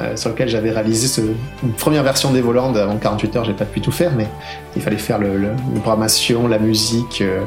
euh, 0.00 0.16
sur 0.16 0.30
lequel 0.30 0.48
j'avais 0.48 0.72
réalisé 0.72 1.06
ce, 1.06 1.20
une 1.62 1.72
première 1.72 2.02
version 2.02 2.32
d'Evoland. 2.32 2.74
En 2.74 2.96
48 2.96 3.36
heures, 3.36 3.44
j'ai 3.44 3.52
pas 3.52 3.64
pu 3.64 3.80
tout 3.80 3.92
faire, 3.92 4.10
mais 4.16 4.26
il 4.74 4.82
fallait 4.82 4.96
faire 4.96 5.18
le, 5.18 5.52
programmation, 5.82 6.48
la 6.48 6.58
musique, 6.58 7.22
euh, 7.22 7.44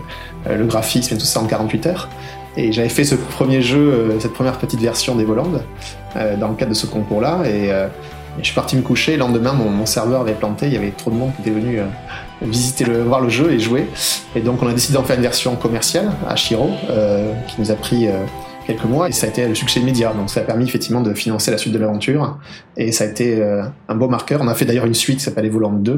le 0.49 0.65
graphisme 0.65 1.15
et 1.15 1.17
tout 1.17 1.25
ça 1.25 1.41
en 1.41 1.45
48 1.45 1.87
heures. 1.87 2.09
Et 2.55 2.71
j'avais 2.71 2.89
fait 2.89 3.03
ce 3.03 3.15
premier 3.15 3.61
jeu, 3.61 3.77
euh, 3.77 4.19
cette 4.19 4.33
première 4.33 4.57
petite 4.59 4.79
version 4.79 5.15
d'Evoland, 5.15 5.61
dans 6.15 6.47
le 6.47 6.55
cadre 6.55 6.71
de 6.71 6.75
ce 6.75 6.87
concours-là. 6.87 7.41
Et, 7.45 7.69
je 8.39 8.45
suis 8.45 8.53
parti 8.53 8.75
me 8.75 8.83
coucher. 8.83 9.13
Le 9.13 9.19
lendemain, 9.19 9.53
mon, 9.53 9.67
mon, 9.67 9.87
serveur 9.87 10.21
avait 10.21 10.33
planté. 10.33 10.67
Il 10.67 10.73
y 10.73 10.77
avait 10.77 10.91
trop 10.91 11.09
de 11.09 11.15
monde 11.15 11.31
qui 11.35 11.41
était 11.41 11.59
venu 11.59 11.79
visiter 12.43 12.85
le, 12.85 13.01
voir 13.01 13.19
le 13.19 13.29
jeu 13.29 13.51
et 13.51 13.59
jouer. 13.59 13.87
Et 14.35 14.41
donc, 14.41 14.61
on 14.61 14.67
a 14.67 14.73
décidé 14.73 14.93
d'en 14.93 15.03
faire 15.03 15.15
une 15.15 15.23
version 15.23 15.55
commerciale 15.55 16.11
à 16.29 16.35
Shiro, 16.35 16.69
qui 17.47 17.55
nous 17.59 17.71
a 17.71 17.75
pris 17.75 18.07
quelques 18.67 18.83
mois 18.83 19.09
et 19.09 19.11
ça 19.11 19.25
a 19.25 19.29
été 19.29 19.47
le 19.47 19.55
succès 19.55 19.79
immédiat. 19.79 20.13
Donc 20.13 20.29
ça 20.29 20.41
a 20.41 20.43
permis 20.43 20.65
effectivement 20.65 21.01
de 21.01 21.13
financer 21.13 21.49
la 21.49 21.57
suite 21.57 21.73
de 21.73 21.79
l'aventure 21.79 22.37
et 22.75 22.91
ça 22.91 23.05
a 23.05 23.07
été 23.07 23.41
euh, 23.41 23.63
un 23.87 23.95
beau 23.95 24.09
marqueur. 24.09 24.41
On 24.41 24.47
a 24.47 24.53
fait 24.53 24.65
d'ailleurs 24.65 24.85
une 24.85 24.93
suite 24.93 25.17
qui 25.17 25.23
s'appelle 25.23 25.45
Evoland 25.45 25.73
2 25.73 25.97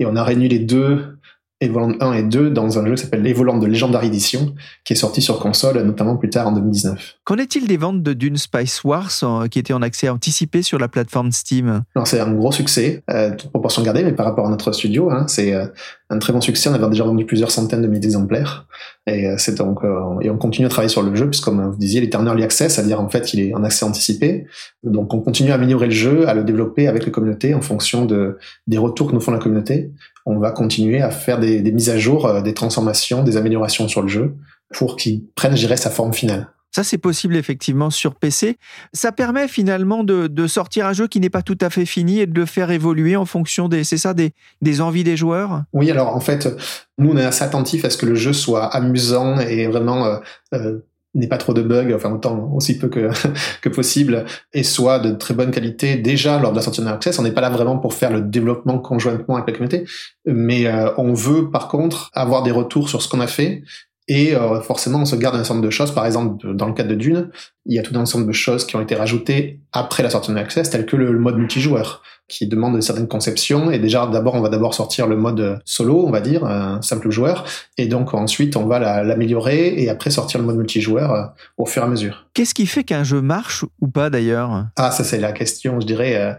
et 0.00 0.06
on 0.06 0.16
a 0.16 0.24
réuni 0.24 0.48
les 0.48 0.58
deux 0.58 1.18
Evoland 1.60 1.94
1 2.00 2.12
et 2.12 2.22
2 2.22 2.50
dans 2.50 2.78
un 2.78 2.86
jeu 2.86 2.94
qui 2.94 3.02
s'appelle 3.02 3.26
Evoland 3.26 3.58
de 3.58 3.66
Legendary 3.66 4.06
Edition, 4.06 4.54
qui 4.84 4.92
est 4.92 4.96
sorti 4.96 5.20
sur 5.20 5.40
console, 5.40 5.82
notamment 5.82 6.16
plus 6.16 6.30
tard 6.30 6.46
en 6.46 6.52
2019. 6.52 7.16
Qu'en 7.24 7.36
est-il 7.36 7.66
des 7.66 7.76
ventes 7.76 8.02
de 8.02 8.12
Dune 8.12 8.36
Spice 8.36 8.84
Wars 8.84 9.10
qui 9.50 9.58
étaient 9.58 9.72
en 9.72 9.82
accès 9.82 10.08
anticipé 10.08 10.62
sur 10.62 10.78
la 10.78 10.86
plateforme 10.86 11.32
Steam? 11.32 11.82
C'est 12.04 12.20
un 12.20 12.32
gros 12.32 12.52
succet, 12.52 13.02
euh, 13.10 13.34
toute 13.34 13.50
proportion 13.50 13.82
gardée, 13.82 14.04
mais 14.04 14.12
par 14.12 14.26
rapport 14.26 14.46
à 14.46 14.50
notre 14.50 14.70
studio, 14.70 15.10
hein, 15.10 15.26
c'est 15.26 15.52
euh, 15.52 15.66
un 16.10 16.18
très 16.18 16.32
bon 16.32 16.40
succès. 16.40 16.68
On 16.68 16.74
avait 16.74 16.88
déjà 16.88 17.04
vendu 17.04 17.26
plusieurs 17.26 17.50
centaines 17.50 17.82
de 17.82 17.86
milliers 17.86 18.00
d'exemplaires. 18.00 18.66
Et, 19.06 19.26
euh, 19.26 19.34
c'est 19.38 19.56
donc, 19.56 19.84
euh, 19.84 20.20
et 20.20 20.30
on 20.30 20.38
continue 20.38 20.66
à 20.66 20.70
travailler 20.70 20.88
sur 20.88 21.02
le 21.02 21.14
jeu, 21.14 21.28
puisque 21.28 21.44
comme 21.44 21.70
vous 21.70 21.78
disiez, 21.78 22.00
il 22.00 22.04
est 22.04 22.14
en 22.14 22.26
early 22.26 22.42
access, 22.42 22.74
c'est-à-dire 22.74 23.00
en 23.00 23.08
fait 23.08 23.34
il 23.34 23.40
est 23.40 23.54
en 23.54 23.64
accès 23.64 23.84
anticipé. 23.84 24.46
Donc 24.84 25.12
on 25.14 25.20
continue 25.20 25.50
à 25.50 25.54
améliorer 25.54 25.86
le 25.86 25.92
jeu, 25.92 26.28
à 26.28 26.34
le 26.34 26.44
développer 26.44 26.88
avec 26.88 27.04
la 27.04 27.10
communauté 27.10 27.54
en 27.54 27.60
fonction 27.60 28.04
de, 28.04 28.38
des 28.66 28.78
retours 28.78 29.08
que 29.08 29.14
nous 29.14 29.20
font 29.20 29.32
la 29.32 29.38
communauté 29.38 29.92
on 30.28 30.38
va 30.38 30.50
continuer 30.50 31.00
à 31.00 31.10
faire 31.10 31.38
des, 31.40 31.62
mises 31.72 31.88
à 31.88 31.98
jour, 31.98 32.26
euh, 32.26 32.42
des 32.42 32.52
transformations, 32.52 33.22
des 33.22 33.38
améliorations 33.38 33.88
sur 33.88 34.02
le 34.02 34.08
jeu 34.08 34.36
pour 34.74 34.96
qu'il 34.96 35.26
prenne, 35.34 35.56
je 35.56 35.74
sa 35.74 35.90
forme 35.90 36.12
finale. 36.12 36.48
Ça, 36.70 36.84
c'est 36.84 36.98
possible 36.98 37.36
effectivement 37.36 37.90
sur 37.90 38.14
PC. 38.14 38.58
Ça 38.92 39.12
permet 39.12 39.48
finalement 39.48 40.04
de, 40.04 40.46
sortir 40.46 40.86
un 40.86 40.92
jeu 40.92 41.08
qui 41.08 41.20
n'est 41.20 41.30
pas 41.30 41.42
tout 41.42 41.58
à 41.60 41.70
fait 41.70 41.86
fini 41.86 42.20
et 42.20 42.26
de 42.26 42.38
le 42.38 42.46
faire 42.46 42.70
évoluer 42.70 43.16
en 43.16 43.24
fonction 43.24 43.68
des, 43.68 43.84
c'est 43.84 43.96
ça, 43.96 44.14
des, 44.14 44.32
envies 44.80 45.04
des 45.04 45.16
joueurs? 45.16 45.62
Oui, 45.72 45.90
alors 45.90 46.14
en 46.14 46.20
fait, 46.20 46.48
nous 46.98 47.10
on 47.10 47.16
est 47.16 47.24
assez 47.24 47.42
attentifs 47.42 47.84
à 47.84 47.90
ce 47.90 47.96
que 47.96 48.06
le 48.06 48.14
jeu 48.14 48.32
soit 48.32 48.64
amusant 48.66 49.40
et 49.40 49.66
vraiment 49.66 50.06
euh, 50.06 50.18
euh, 50.54 50.78
n'ait 51.14 51.26
pas 51.26 51.38
trop 51.38 51.54
de 51.54 51.62
bugs, 51.62 51.92
enfin 51.94 52.12
autant 52.12 52.50
aussi 52.54 52.78
peu 52.78 52.88
que, 52.88 53.68
possible, 53.68 54.24
et 54.52 54.62
soit 54.62 54.98
de 54.98 55.12
très 55.12 55.34
bonne 55.34 55.50
qualité 55.50 55.96
déjà 55.96 56.38
lors 56.38 56.52
de 56.52 56.56
la 56.56 56.62
sortie 56.62 56.80
de 56.80 56.86
Access. 56.86 57.18
On 57.18 57.22
n'est 57.22 57.32
pas 57.32 57.40
là 57.40 57.50
vraiment 57.50 57.78
pour 57.78 57.94
faire 57.94 58.12
le 58.12 58.20
développement 58.20 58.78
conjointement 58.78 59.36
avec 59.36 59.48
la 59.48 59.52
communauté, 59.54 59.84
mais 60.26 60.66
euh, 60.66 60.90
on 60.96 61.12
veut 61.12 61.50
par 61.50 61.68
contre 61.68 62.10
avoir 62.14 62.42
des 62.42 62.50
retours 62.50 62.88
sur 62.88 63.02
ce 63.02 63.08
qu'on 63.08 63.20
a 63.20 63.26
fait 63.26 63.62
et 64.08 64.34
euh, 64.34 64.60
forcément, 64.62 65.00
on 65.00 65.04
se 65.04 65.16
garde 65.16 65.36
un 65.36 65.38
certain 65.40 65.54
nombre 65.54 65.66
de 65.66 65.70
choses. 65.70 65.94
Par 65.94 66.06
exemple, 66.06 66.54
dans 66.54 66.66
le 66.66 66.72
cadre 66.72 66.88
de 66.88 66.94
Dune, 66.94 67.30
il 67.66 67.76
y 67.76 67.78
a 67.78 67.82
tout 67.82 67.94
un 67.94 68.00
ensemble 68.00 68.26
de 68.26 68.32
choses 68.32 68.66
qui 68.66 68.74
ont 68.74 68.80
été 68.80 68.94
rajoutées 68.94 69.60
après 69.72 70.02
la 70.02 70.10
sortie 70.10 70.32
de 70.32 70.36
Access, 70.36 70.70
telles 70.70 70.86
que 70.86 70.96
le 70.96 71.18
mode 71.18 71.36
multijoueur 71.36 72.02
qui 72.28 72.46
demande 72.46 72.74
une 72.74 72.82
certaine 72.82 73.08
conception. 73.08 73.70
Et 73.70 73.78
déjà, 73.78 74.06
d'abord, 74.06 74.34
on 74.34 74.40
va 74.40 74.50
d'abord 74.50 74.74
sortir 74.74 75.06
le 75.06 75.16
mode 75.16 75.60
solo, 75.64 76.06
on 76.06 76.10
va 76.10 76.20
dire, 76.20 76.44
un 76.44 76.82
simple 76.82 77.10
joueur. 77.10 77.44
Et 77.78 77.86
donc, 77.86 78.12
ensuite, 78.12 78.54
on 78.56 78.66
va 78.66 78.78
l'améliorer 79.02 79.82
et 79.82 79.88
après 79.88 80.10
sortir 80.10 80.38
le 80.38 80.46
mode 80.46 80.56
multijoueur 80.56 81.12
euh, 81.12 81.24
au 81.56 81.64
fur 81.64 81.82
et 81.82 81.86
à 81.86 81.88
mesure. 81.88 82.26
Qu'est-ce 82.34 82.52
qui 82.52 82.66
fait 82.66 82.84
qu'un 82.84 83.02
jeu 83.02 83.22
marche 83.22 83.64
ou 83.80 83.88
pas 83.88 84.10
d'ailleurs? 84.10 84.66
Ah, 84.76 84.90
ça, 84.90 85.04
c'est 85.04 85.18
la 85.18 85.32
question, 85.32 85.80
je 85.80 85.86
dirais, 85.86 86.16
euh, 86.16 86.34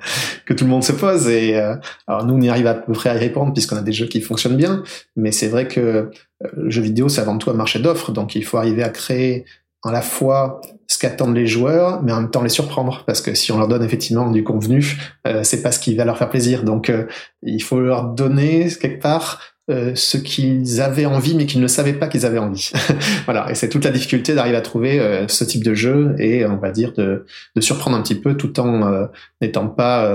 que 0.45 0.53
tout 0.53 0.63
le 0.63 0.69
monde 0.69 0.83
se 0.83 0.91
pose. 0.91 1.27
Et 1.27 1.57
euh, 1.57 1.75
alors, 2.05 2.25
nous, 2.25 2.35
on 2.35 2.41
y 2.41 2.49
arrive 2.49 2.67
à 2.67 2.75
peu 2.75 2.93
près 2.93 3.09
à 3.09 3.15
y 3.15 3.19
répondre 3.19 3.51
puisqu'on 3.51 3.77
a 3.77 3.81
des 3.81 3.93
jeux 3.93 4.07
qui 4.07 4.21
fonctionnent 4.21 4.57
bien. 4.57 4.83
Mais 5.15 5.31
c'est 5.31 5.47
vrai 5.47 5.67
que 5.67 6.11
le 6.55 6.69
jeu 6.69 6.83
vidéo, 6.83 7.09
c'est 7.09 7.21
avant 7.21 7.39
tout 7.39 7.49
un 7.49 7.55
marché 7.55 7.79
d'offres. 7.79 8.11
Donc, 8.11 8.35
il 8.35 8.45
faut 8.45 8.57
arriver 8.57 8.83
à 8.83 8.89
créer 8.89 9.45
à 9.83 9.91
la 9.91 10.01
fois 10.01 10.61
ce 10.89 10.97
qu'attendent 10.97 11.35
les 11.35 11.47
joueurs, 11.47 12.01
mais 12.01 12.11
en 12.11 12.21
même 12.21 12.31
temps 12.31 12.41
les 12.41 12.49
surprendre, 12.49 13.03
parce 13.05 13.21
que 13.21 13.35
si 13.35 13.51
on 13.51 13.59
leur 13.59 13.67
donne 13.67 13.83
effectivement 13.83 14.29
du 14.31 14.43
convenu, 14.43 14.97
euh, 15.27 15.43
c'est 15.43 15.61
pas 15.61 15.71
ce 15.71 15.79
qui 15.79 15.95
va 15.95 16.03
leur 16.03 16.17
faire 16.17 16.29
plaisir. 16.29 16.63
Donc 16.63 16.89
euh, 16.89 17.05
il 17.43 17.61
faut 17.61 17.79
leur 17.79 18.05
donner 18.05 18.67
quelque 18.81 19.01
part 19.01 19.39
euh, 19.69 19.91
ce 19.93 20.17
qu'ils 20.17 20.81
avaient 20.81 21.05
envie 21.05 21.35
mais 21.35 21.45
qu'ils 21.45 21.61
ne 21.61 21.67
savaient 21.67 21.93
pas 21.93 22.07
qu'ils 22.07 22.25
avaient 22.25 22.39
envie. 22.39 22.71
voilà, 23.25 23.51
et 23.51 23.55
c'est 23.55 23.69
toute 23.69 23.85
la 23.85 23.91
difficulté 23.91 24.33
d'arriver 24.33 24.57
à 24.57 24.61
trouver 24.61 24.99
euh, 24.99 25.27
ce 25.27 25.43
type 25.43 25.63
de 25.63 25.75
jeu 25.75 26.15
et 26.17 26.45
on 26.45 26.57
va 26.57 26.71
dire 26.71 26.93
de, 26.93 27.25
de 27.55 27.61
surprendre 27.61 27.95
un 27.95 28.01
petit 28.01 28.15
peu 28.15 28.35
tout 28.35 28.59
en 28.59 28.91
euh, 28.91 29.05
n'étant 29.41 29.67
pas 29.67 30.09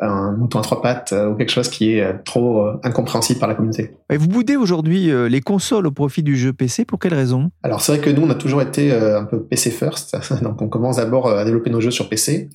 un 0.00 0.32
mouton 0.32 0.58
à 0.58 0.62
trois 0.62 0.82
pattes 0.82 1.12
ou 1.12 1.34
quelque 1.34 1.50
chose 1.50 1.68
qui 1.68 1.92
est 1.92 2.24
trop 2.24 2.66
incompréhensible 2.82 3.40
par 3.40 3.48
la 3.48 3.54
communauté. 3.54 3.92
Et 4.12 4.16
vous 4.16 4.28
boudez 4.28 4.56
aujourd'hui 4.56 5.10
les 5.28 5.40
consoles 5.40 5.86
au 5.86 5.90
profit 5.90 6.22
du 6.22 6.36
jeu 6.36 6.52
PC 6.52 6.84
pour 6.84 6.98
quelle 6.98 7.14
raison? 7.14 7.50
Alors 7.62 7.80
c'est 7.80 7.92
vrai 7.92 8.00
que 8.00 8.10
nous 8.10 8.22
on 8.22 8.30
a 8.30 8.34
toujours 8.34 8.62
été 8.62 8.92
un 8.92 9.24
peu 9.24 9.42
PC 9.42 9.70
first, 9.70 10.16
donc 10.42 10.60
on 10.62 10.68
commence 10.68 10.96
d'abord 10.96 11.28
à 11.28 11.44
développer 11.44 11.70
nos 11.70 11.80
jeux 11.80 11.90
sur 11.90 12.08
PC. 12.08 12.50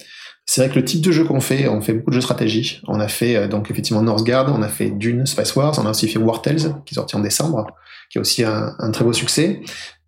C'est 0.45 0.61
vrai 0.61 0.69
que 0.69 0.79
le 0.79 0.85
type 0.85 1.01
de 1.01 1.11
jeu 1.11 1.23
qu'on 1.23 1.41
fait, 1.41 1.67
on 1.67 1.81
fait 1.81 1.93
beaucoup 1.93 2.11
de 2.11 2.15
jeux 2.15 2.21
stratégie. 2.21 2.81
On 2.87 2.99
a 2.99 3.07
fait 3.07 3.35
euh, 3.35 3.47
donc 3.47 3.71
effectivement 3.71 4.03
Northgard, 4.03 4.53
on 4.55 4.61
a 4.61 4.67
fait 4.67 4.91
Dune, 4.91 5.25
Spice 5.25 5.55
Wars, 5.55 5.77
on 5.79 5.85
a 5.85 5.89
aussi 5.89 6.07
fait 6.07 6.19
War 6.19 6.41
Tales, 6.41 6.81
qui 6.85 6.93
est 6.93 6.95
sorti 6.95 7.15
en 7.15 7.19
décembre, 7.19 7.67
qui 8.09 8.17
est 8.17 8.21
aussi 8.21 8.43
un 8.43 8.91
très 8.91 9.03
beau 9.03 9.13
succès. 9.13 9.61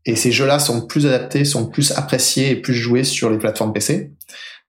Et 0.07 0.15
ces 0.15 0.31
jeux-là 0.31 0.57
sont 0.57 0.87
plus 0.87 1.05
adaptés, 1.05 1.43
sont 1.43 1.67
plus 1.67 1.91
appréciés 1.91 2.51
et 2.51 2.55
plus 2.55 2.73
joués 2.73 3.03
sur 3.03 3.29
les 3.29 3.37
plateformes 3.37 3.73
PC. 3.73 4.13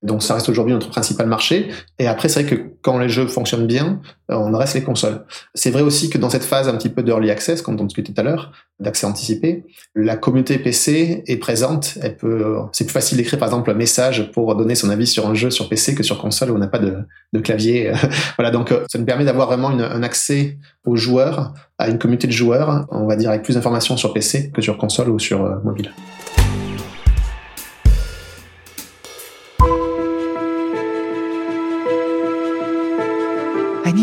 Donc 0.03 0.23
ça 0.23 0.35
reste 0.35 0.49
aujourd'hui 0.49 0.75
notre 0.75 0.91
principal 0.91 1.27
marché. 1.27 1.71
Et 1.99 2.07
après, 2.07 2.29
c'est 2.29 2.45
vrai 2.45 2.57
que 2.57 2.63
quand 2.83 2.99
les 2.99 3.09
jeux 3.09 3.27
fonctionnent 3.27 3.67
bien, 3.67 4.01
euh, 4.31 4.37
on 4.37 4.57
reste 4.57 4.75
les 4.75 4.83
consoles. 4.83 5.25
C'est 5.55 5.71
vrai 5.71 5.83
aussi 5.83 6.09
que 6.09 6.19
dans 6.19 6.31
cette 6.31 6.45
phase 6.45 6.69
un 6.69 6.77
petit 6.77 6.89
peu 6.89 7.03
d'early 7.03 7.31
access, 7.31 7.63
comme 7.63 7.79
on 7.81 7.85
discutait 7.85 8.13
tout 8.13 8.21
à 8.21 8.23
l'heure, 8.23 8.53
d'accès 8.79 9.07
anticipé, 9.07 9.65
la 9.97 10.17
communauté 10.17 10.59
PC 10.59 11.25
est 11.27 11.37
présente. 11.39 11.99
Elle 12.01 12.17
peut, 12.17 12.57
c'est 12.73 12.85
plus 12.85 12.93
facile 12.93 13.19
d'écrire 13.19 13.41
par 13.41 13.49
exemple 13.49 13.71
un 13.73 13.75
message 13.75 14.31
pour 14.31 14.55
donner 14.55 14.77
son 14.77 14.89
avis 14.89 15.07
sur 15.07 15.29
un 15.29 15.35
jeu 15.35 15.51
sur 15.51 15.69
PC 15.69 15.97
que 15.97 16.05
sur 16.05 16.21
console 16.21 16.53
où 16.53 16.55
on 16.55 16.59
n'a 16.59 16.69
pas 16.69 16.79
de, 16.79 17.41
clavier. 17.41 17.93
voilà, 18.37 18.53
donc 18.53 18.71
euh, 18.71 18.85
ça 18.89 18.99
nous 18.99 19.05
permet 19.05 19.25
d'avoir 19.25 19.49
vraiment 19.49 19.71
un 19.71 20.03
accès 20.05 20.59
aux 20.87 20.97
joueurs, 20.97 21.55
à 21.77 21.89
une 21.89 21.99
communauté 21.99 22.29
de 22.29 22.33
joueurs, 22.33 22.87
on 22.91 23.07
va 23.07 23.17
dire 23.17 23.31
avec 23.31 23.43
plus 23.43 23.55
d'informations 23.55 23.97
sur 23.97 24.13
PC 24.13 24.53
que 24.53 24.63
sur 24.63 24.79
console 24.79 25.09
ou 25.09 25.19
sur 25.19 25.45
euh, 25.45 25.57
mobile. 25.65 25.91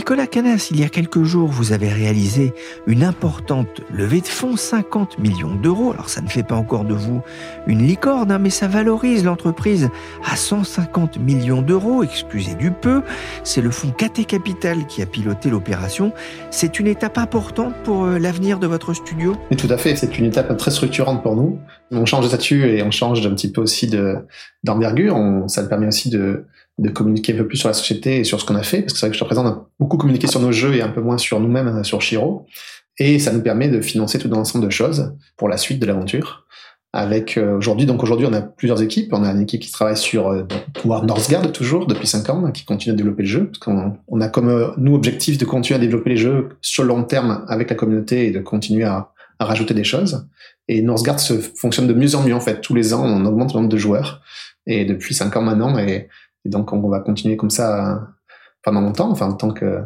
Nicolas 0.06 0.28
Canas, 0.28 0.68
il 0.70 0.80
y 0.80 0.84
a 0.84 0.90
quelques 0.90 1.24
jours, 1.24 1.50
vous 1.50 1.74
avez 1.74 1.90
réalisé 1.90 2.54
une 2.86 3.04
importante 3.04 3.82
levée 3.92 4.22
de 4.22 4.28
fonds, 4.28 4.56
50 4.56 5.18
millions 5.18 5.56
d'euros. 5.56 5.94
Alors 5.94 6.10
ça 6.10 6.22
ne 6.22 6.28
fait 6.28 6.44
pas 6.44 6.54
encore 6.54 6.86
de 6.86 6.94
vous 6.94 7.24
une 7.66 7.82
licorne, 7.82 8.30
hein, 8.30 8.38
mais 8.38 8.52
ça 8.52 8.68
valorise 8.68 9.24
l'entreprise 9.24 9.90
à 10.24 10.36
150 10.36 11.18
millions 11.18 11.64
d'euros, 11.64 12.04
excusez 12.04 12.54
du 12.54 12.70
peu. 12.70 13.02
C'est 13.44 13.62
le 13.62 13.72
fonds 13.72 13.90
KT 13.90 14.28
Capital 14.28 14.86
qui 14.86 15.02
a 15.02 15.08
piloté 15.08 15.50
l'opération. 15.50 16.14
C'est 16.52 16.80
une 16.80 16.86
étape 16.86 17.18
importante 17.18 17.74
pour 17.84 18.06
euh, 18.06 18.20
l'avenir 18.20 18.60
de 18.60 18.68
votre 18.68 18.94
studio? 18.94 19.36
Oui, 19.50 19.58
tout 19.58 19.72
à 19.72 19.78
fait. 19.80 19.96
C'est 19.96 20.20
une 20.20 20.26
étape 20.26 20.56
très 20.56 20.70
structurante 20.70 21.24
pour 21.24 21.36
nous. 21.36 21.58
On 21.90 22.06
change 22.06 22.26
de 22.26 22.28
statut 22.28 22.64
et 22.66 22.84
on 22.84 22.92
change 22.92 23.26
un 23.26 23.32
petit 23.32 23.52
peu 23.52 23.62
aussi 23.62 23.90
d'envergure. 24.64 25.18
Ça 25.48 25.64
permet 25.64 25.88
aussi 25.88 26.12
de 26.12 26.46
de 26.78 26.90
communiquer 26.90 27.34
un 27.34 27.38
peu 27.38 27.48
plus 27.48 27.58
sur 27.58 27.70
la 27.70 27.74
société 27.74 28.20
et 28.20 28.24
sur 28.24 28.40
ce 28.42 28.46
qu'on 28.46 28.56
a 28.56 28.64
fait, 28.64 28.82
parce 28.82 28.94
que 28.94 29.00
c'est 29.00 29.06
vrai 29.06 29.12
que 29.12 29.14
jusqu'à 29.14 29.26
présent, 29.26 29.46
on 29.46 29.50
a 29.50 29.68
beaucoup 29.80 29.98
communiqué 29.98 30.28
sur 30.28 30.42
nos 30.42 30.52
jeux 30.52 30.76
et 30.76 30.82
un 30.82 30.90
peu 30.90 31.02
moins 31.02 31.18
sur 31.18 31.40
nous-mêmes, 31.40 31.68
euh, 31.68 31.84
sur 31.84 32.02
Shiro. 32.02 32.46
Et 32.98 33.20
ça 33.20 33.32
nous 33.32 33.42
permet 33.42 33.70
de 33.70 33.82
financer 33.82 34.20
tout 34.20 34.30
un 34.34 34.38
ensemble 34.38 34.66
de 34.66 34.70
choses 34.70 35.14
pour 35.38 35.50
la 35.50 35.58
suite 35.58 35.80
de 35.80 35.86
l'aventure. 35.86 36.46
avec 36.96 37.38
euh, 37.38 37.58
aujourd'hui. 37.58 37.86
Donc 37.86 38.02
aujourd'hui, 38.04 38.26
on 38.26 38.34
a 38.34 38.42
plusieurs 38.42 38.82
équipes. 38.82 39.12
On 39.12 39.24
a 39.24 39.32
une 39.32 39.42
équipe 39.42 39.62
qui 39.62 39.70
travaille 39.70 39.98
sur 39.98 40.30
euh, 40.30 40.44
pouvoir 40.74 41.04
Northgard 41.04 41.52
toujours 41.52 41.88
depuis 41.88 42.08
cinq 42.08 42.30
ans, 42.30 42.50
qui 42.52 42.64
continue 42.64 42.94
à 42.94 42.96
développer 42.96 43.24
le 43.24 43.28
jeu. 43.28 43.46
Parce 43.48 43.60
qu'on 43.60 43.98
on 44.08 44.22
a 44.22 44.30
comme 44.30 44.48
euh, 44.48 44.70
nous 44.78 44.96
objectif 44.96 45.38
de 45.38 45.44
continuer 45.44 45.76
à 45.76 45.82
développer 45.82 46.12
les 46.12 46.18
jeux 46.18 46.50
sur 46.62 46.84
le 46.84 46.90
long 46.90 47.04
terme 47.04 47.44
avec 47.50 47.70
la 47.70 47.76
communauté 47.76 48.28
et 48.28 48.32
de 48.32 48.40
continuer 48.40 48.86
à, 48.86 49.12
à 49.40 49.46
rajouter 49.46 49.74
des 49.74 49.84
choses. 49.84 50.26
Et 50.70 50.82
Northgard 50.82 51.20
se 51.20 51.34
fonctionne 51.34 51.88
de 51.88 51.94
mieux 51.94 52.16
en 52.16 52.24
mieux 52.24 52.34
en 52.34 52.40
fait. 52.40 52.62
Tous 52.62 52.74
les 52.74 52.94
ans, 52.94 53.04
on 53.04 53.26
augmente 53.26 53.54
le 53.54 53.60
nombre 53.60 53.72
de 53.72 53.78
joueurs. 53.78 54.22
Et 54.66 54.86
depuis 54.86 55.14
cinq 55.14 55.36
ans 55.36 55.42
maintenant, 55.42 55.78
et, 55.78 56.08
et 56.46 56.50
donc 56.50 56.72
on 56.74 56.88
va 56.88 57.00
continuer 57.00 57.38
comme 57.38 57.50
ça 57.50 58.08
pendant 58.64 58.82
longtemps, 58.82 59.12
enfin 59.12 59.28
en 59.28 59.34
tant 59.34 59.52
que 59.52 59.82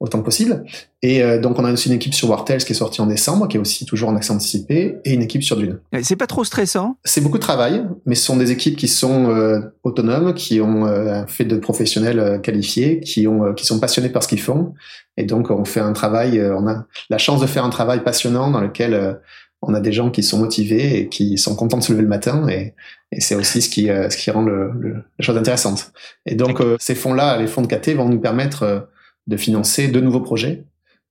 autant 0.00 0.18
que 0.20 0.24
possible. 0.24 0.64
Et 1.02 1.22
euh, 1.22 1.38
donc 1.38 1.58
on 1.58 1.64
a 1.64 1.72
aussi 1.72 1.88
une 1.88 1.94
équipe 1.94 2.14
sur 2.14 2.28
War 2.30 2.44
Tales 2.44 2.64
qui 2.64 2.72
est 2.72 2.74
sortie 2.74 3.02
en 3.02 3.06
décembre, 3.06 3.46
qui 3.48 3.58
est 3.58 3.60
aussi 3.60 3.84
toujours 3.84 4.08
en 4.08 4.16
accès 4.16 4.32
anticipé, 4.32 4.96
et 5.04 5.12
une 5.12 5.22
équipe 5.22 5.42
sur 5.42 5.56
Dune. 5.56 5.78
C'est 6.02 6.16
pas 6.16 6.26
trop 6.26 6.42
stressant? 6.42 6.96
C'est 7.04 7.20
beaucoup 7.20 7.36
de 7.36 7.42
travail, 7.42 7.86
mais 8.06 8.14
ce 8.14 8.24
sont 8.24 8.36
des 8.36 8.50
équipes 8.50 8.76
qui 8.76 8.88
sont 8.88 9.28
euh, 9.28 9.60
autonomes, 9.84 10.34
qui 10.34 10.60
ont 10.60 10.86
euh, 10.86 11.26
fait 11.26 11.44
de 11.44 11.56
professionnels 11.56 12.18
euh, 12.18 12.38
qualifiés, 12.38 13.00
qui 13.00 13.26
ont 13.28 13.52
qui 13.52 13.66
sont 13.66 13.78
passionnés 13.78 14.08
par 14.08 14.22
ce 14.22 14.28
qu'ils 14.28 14.40
font, 14.40 14.74
et 15.18 15.24
donc 15.24 15.50
on 15.50 15.66
fait 15.66 15.80
un 15.80 15.92
travail. 15.92 16.40
on 16.42 16.66
a 16.66 16.86
la 17.10 17.18
chance 17.18 17.40
de 17.40 17.46
faire 17.46 17.64
un 17.64 17.70
travail 17.70 18.02
passionnant 18.02 18.50
dans 18.50 18.60
lequel 18.60 19.20
on 19.62 19.74
a 19.74 19.80
des 19.80 19.92
gens 19.92 20.10
qui 20.10 20.22
sont 20.22 20.38
motivés 20.38 20.98
et 20.98 21.08
qui 21.08 21.38
sont 21.38 21.54
contents 21.54 21.78
de 21.78 21.82
se 21.82 21.92
lever 21.92 22.02
le 22.02 22.08
matin 22.08 22.48
et, 22.48 22.74
et 23.12 23.20
c'est 23.20 23.34
aussi 23.34 23.60
ce 23.60 23.68
qui, 23.68 23.86
ce 23.86 24.16
qui 24.16 24.30
rend 24.30 24.42
le, 24.42 24.72
le, 24.78 24.94
la 24.94 25.22
chose 25.24 25.36
intéressante. 25.36 25.92
Et 26.26 26.34
donc 26.34 26.62
ces 26.78 26.94
fonds-là, 26.94 27.36
les 27.36 27.46
fonds 27.46 27.62
de 27.62 27.66
KT 27.66 27.90
vont 27.90 28.08
nous 28.08 28.20
permettre 28.20 28.88
de 29.26 29.36
financer 29.36 29.88
de 29.88 30.00
nouveaux 30.00 30.20
projets, 30.20 30.64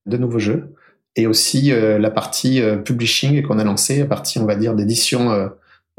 de 0.05 0.17
nouveaux 0.17 0.39
jeux, 0.39 0.73
et 1.15 1.27
aussi 1.27 1.71
euh, 1.71 1.99
la 1.99 2.11
partie 2.11 2.61
euh, 2.61 2.77
publishing 2.77 3.41
qu'on 3.43 3.59
a 3.59 3.63
lancée, 3.63 3.99
la 3.99 4.05
partie, 4.05 4.39
on 4.39 4.45
va 4.45 4.55
dire, 4.55 4.75
d'édition 4.75 5.49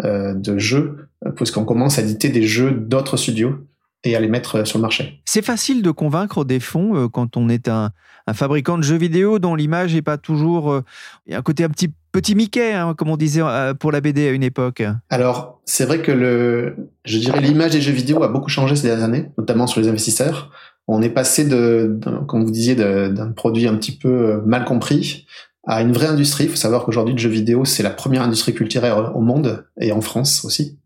euh, 0.03 0.35
de 0.35 0.59
jeux, 0.59 1.09
puisqu'on 1.37 1.65
commence 1.65 1.99
à 1.99 2.03
éditer 2.03 2.31
des 2.31 2.43
jeux 2.43 2.71
d'autres 2.71 3.19
studios 3.19 3.59
et 4.03 4.17
à 4.17 4.21
les 4.21 4.29
mettre 4.29 4.67
sur 4.67 4.79
le 4.79 4.83
marché. 4.83 5.21
C'est 5.27 5.45
facile 5.45 5.83
de 5.83 5.91
convaincre 5.91 6.45
des 6.47 6.61
fonds 6.61 7.11
quand 7.11 7.37
on 7.37 7.51
est 7.51 7.69
un, 7.69 7.91
un 8.27 8.33
fabricant 8.33 8.79
de 8.79 8.83
jeux 8.83 8.97
vidéo 8.97 9.39
dont 9.39 9.55
l'image 9.55 9.95
n'est 9.95 10.01
pas 10.01 10.17
toujours... 10.17 10.81
Il 11.27 11.33
y 11.33 11.35
a 11.35 11.39
un 11.39 11.43
côté 11.43 11.65
un 11.65 11.69
petit 11.69 11.93
petit 12.13 12.35
Mickey, 12.35 12.73
hein, 12.73 12.95
comme 12.95 13.11
on 13.11 13.17
disait 13.17 13.43
pour 13.79 13.93
la 13.93 14.01
BD 14.01 14.29
à 14.29 14.31
une 14.31 14.43
époque. 14.43 14.83
Alors, 15.09 15.61
c'est 15.65 15.85
vrai 15.85 16.01
que 16.01 16.13
le, 16.13 16.77
je 17.05 17.19
dirais 17.19 17.41
l'image 17.41 17.73
des 17.73 17.81
jeux 17.81 17.93
vidéo 17.93 18.23
a 18.23 18.29
beaucoup 18.29 18.49
changé 18.49 18.77
ces 18.77 18.89
dernières 18.89 19.05
années, 19.05 19.31
notamment 19.39 19.67
sur 19.67 19.81
les 19.81 19.89
investisseurs 19.89 20.51
on 20.93 21.03
est 21.03 21.11
passé 21.11 21.45
de, 21.45 21.99
comme 22.27 22.45
vous 22.45 22.51
disiez, 22.51 22.75
d'un 22.75 23.33
produit 23.33 23.69
un 23.69 23.77
petit 23.77 23.97
peu 23.97 24.09
euh, 24.09 24.41
mal 24.45 24.65
compris 24.65 25.27
à 25.65 25.83
une 25.83 25.93
vraie 25.93 26.07
industrie. 26.07 26.45
Il 26.45 26.51
faut 26.51 26.57
savoir 26.57 26.85
qu'aujourd'hui, 26.85 27.15
le 27.15 27.21
jeu 27.21 27.29
vidéo, 27.29 27.65
c'est 27.65 27.83
la 27.83 27.91
première 27.91 28.23
industrie 28.23 28.55
culturelle 28.55 28.93
au 29.15 29.21
monde 29.21 29.67
et 29.81 29.93
en 29.93 30.01
France 30.01 30.45
aussi. 30.45 30.80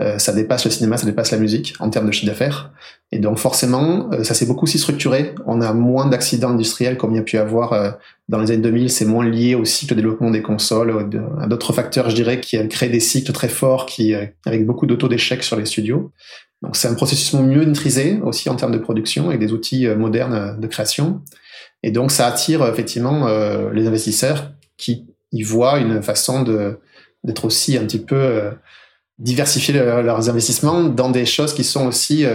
Euh, 0.00 0.18
ça 0.18 0.32
dépasse 0.32 0.64
le 0.64 0.70
cinéma, 0.70 0.96
ça 0.96 1.06
dépasse 1.06 1.30
la 1.30 1.38
musique 1.38 1.74
en 1.80 1.90
termes 1.90 2.06
de 2.06 2.12
chiffre 2.12 2.26
d'affaires. 2.26 2.72
Et 3.12 3.18
donc 3.18 3.38
forcément, 3.38 4.10
euh, 4.12 4.24
ça 4.24 4.34
s'est 4.34 4.46
beaucoup 4.46 4.64
aussi 4.64 4.78
structuré. 4.78 5.34
On 5.46 5.60
a 5.60 5.72
moins 5.72 6.06
d'accidents 6.06 6.50
industriels 6.50 6.96
comme 6.96 7.12
il 7.12 7.16
y 7.16 7.20
a 7.20 7.24
pu 7.24 7.38
avoir 7.38 7.98
dans 8.28 8.38
les 8.38 8.50
années 8.50 8.62
2000. 8.62 8.90
C'est 8.90 9.04
moins 9.04 9.28
lié 9.28 9.54
au 9.54 9.64
cycle 9.64 9.94
de 9.94 10.00
développement 10.00 10.30
des 10.30 10.42
consoles, 10.42 11.08
à 11.40 11.46
d'autres 11.46 11.72
facteurs, 11.72 12.10
je 12.10 12.14
dirais, 12.14 12.40
qui 12.40 12.56
créent 12.68 12.88
des 12.88 13.00
cycles 13.00 13.32
très 13.32 13.48
forts, 13.48 13.86
qui 13.86 14.14
avec 14.46 14.66
beaucoup 14.66 14.86
d'auto 14.86 15.08
d'échecs 15.08 15.42
sur 15.42 15.56
les 15.56 15.66
studios. 15.66 16.12
Donc 16.62 16.76
c'est 16.76 16.88
un 16.88 16.94
processus 16.94 17.32
mieux 17.34 17.64
maîtrisé 17.64 18.20
aussi 18.22 18.48
en 18.50 18.56
termes 18.56 18.72
de 18.72 18.78
production 18.78 19.28
avec 19.28 19.40
des 19.40 19.52
outils 19.52 19.86
euh, 19.86 19.96
modernes 19.96 20.34
euh, 20.34 20.52
de 20.54 20.66
création. 20.66 21.22
Et 21.82 21.90
donc 21.90 22.10
ça 22.10 22.26
attire 22.26 22.62
euh, 22.62 22.72
effectivement 22.72 23.28
les 23.72 23.86
investisseurs 23.86 24.52
qui 24.76 25.06
y 25.32 25.42
voient 25.42 25.78
une 25.78 26.02
façon 26.02 26.42
d'être 27.24 27.44
aussi 27.44 27.76
un 27.76 27.82
petit 27.82 28.02
peu 28.02 28.50
diversifier 29.20 29.74
leurs 29.74 30.28
investissements 30.28 30.82
dans 30.82 31.10
des 31.10 31.26
choses 31.26 31.54
qui 31.54 31.62
sont 31.62 31.86
aussi 31.86 32.26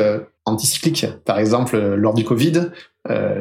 anticycliques. 0.45 1.07
Par 1.25 1.39
exemple, 1.39 1.77
lors 1.77 2.13
du 2.13 2.23
Covid, 2.23 2.69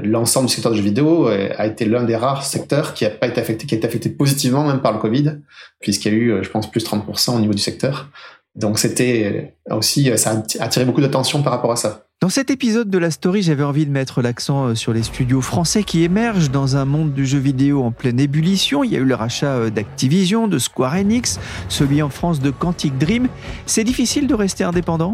l'ensemble 0.02 0.48
du 0.48 0.54
secteur 0.54 0.72
du 0.72 0.78
jeu 0.78 0.84
vidéo 0.84 1.26
a 1.26 1.66
été 1.66 1.84
l'un 1.84 2.02
des 2.02 2.16
rares 2.16 2.44
secteurs 2.44 2.94
qui 2.94 3.04
a 3.04 3.10
pas 3.10 3.28
été 3.28 3.40
affecté, 3.40 3.66
qui 3.66 3.74
a 3.74 3.78
été 3.78 3.86
affecté 3.86 4.10
positivement 4.10 4.66
même 4.66 4.80
par 4.80 4.92
le 4.92 4.98
Covid, 4.98 5.38
puisqu'il 5.80 6.12
y 6.12 6.16
a 6.16 6.18
eu, 6.18 6.42
je 6.42 6.50
pense, 6.50 6.70
plus 6.70 6.82
de 6.82 6.88
30% 6.88 7.36
au 7.36 7.40
niveau 7.40 7.54
du 7.54 7.62
secteur. 7.62 8.08
Donc 8.56 8.78
c'était 8.78 9.56
aussi, 9.70 10.10
ça 10.16 10.30
a 10.30 10.64
attiré 10.64 10.84
beaucoup 10.84 11.00
d'attention 11.00 11.42
par 11.42 11.52
rapport 11.52 11.72
à 11.72 11.76
ça. 11.76 12.03
Dans 12.20 12.28
cet 12.30 12.50
épisode 12.50 12.88
de 12.88 12.96
la 12.96 13.10
story, 13.10 13.42
j'avais 13.42 13.64
envie 13.64 13.84
de 13.84 13.90
mettre 13.90 14.22
l'accent 14.22 14.68
euh, 14.68 14.74
sur 14.74 14.94
les 14.94 15.02
studios 15.02 15.42
français 15.42 15.82
qui 15.82 16.04
émergent 16.04 16.50
dans 16.50 16.76
un 16.76 16.84
monde 16.84 17.12
du 17.12 17.26
jeu 17.26 17.38
vidéo 17.38 17.82
en 17.82 17.90
pleine 17.90 18.18
ébullition. 18.18 18.82
Il 18.82 18.92
y 18.92 18.96
a 18.96 19.00
eu 19.00 19.04
le 19.04 19.14
rachat 19.14 19.54
euh, 19.54 19.70
d'Activision, 19.70 20.48
de 20.48 20.58
Square 20.58 20.94
Enix, 20.94 21.38
celui 21.68 22.00
en 22.00 22.08
France 22.08 22.40
de 22.40 22.50
Quantic 22.50 22.96
Dream. 22.96 23.28
C'est 23.66 23.84
difficile 23.84 24.26
de 24.26 24.34
rester 24.34 24.64
indépendant? 24.64 25.12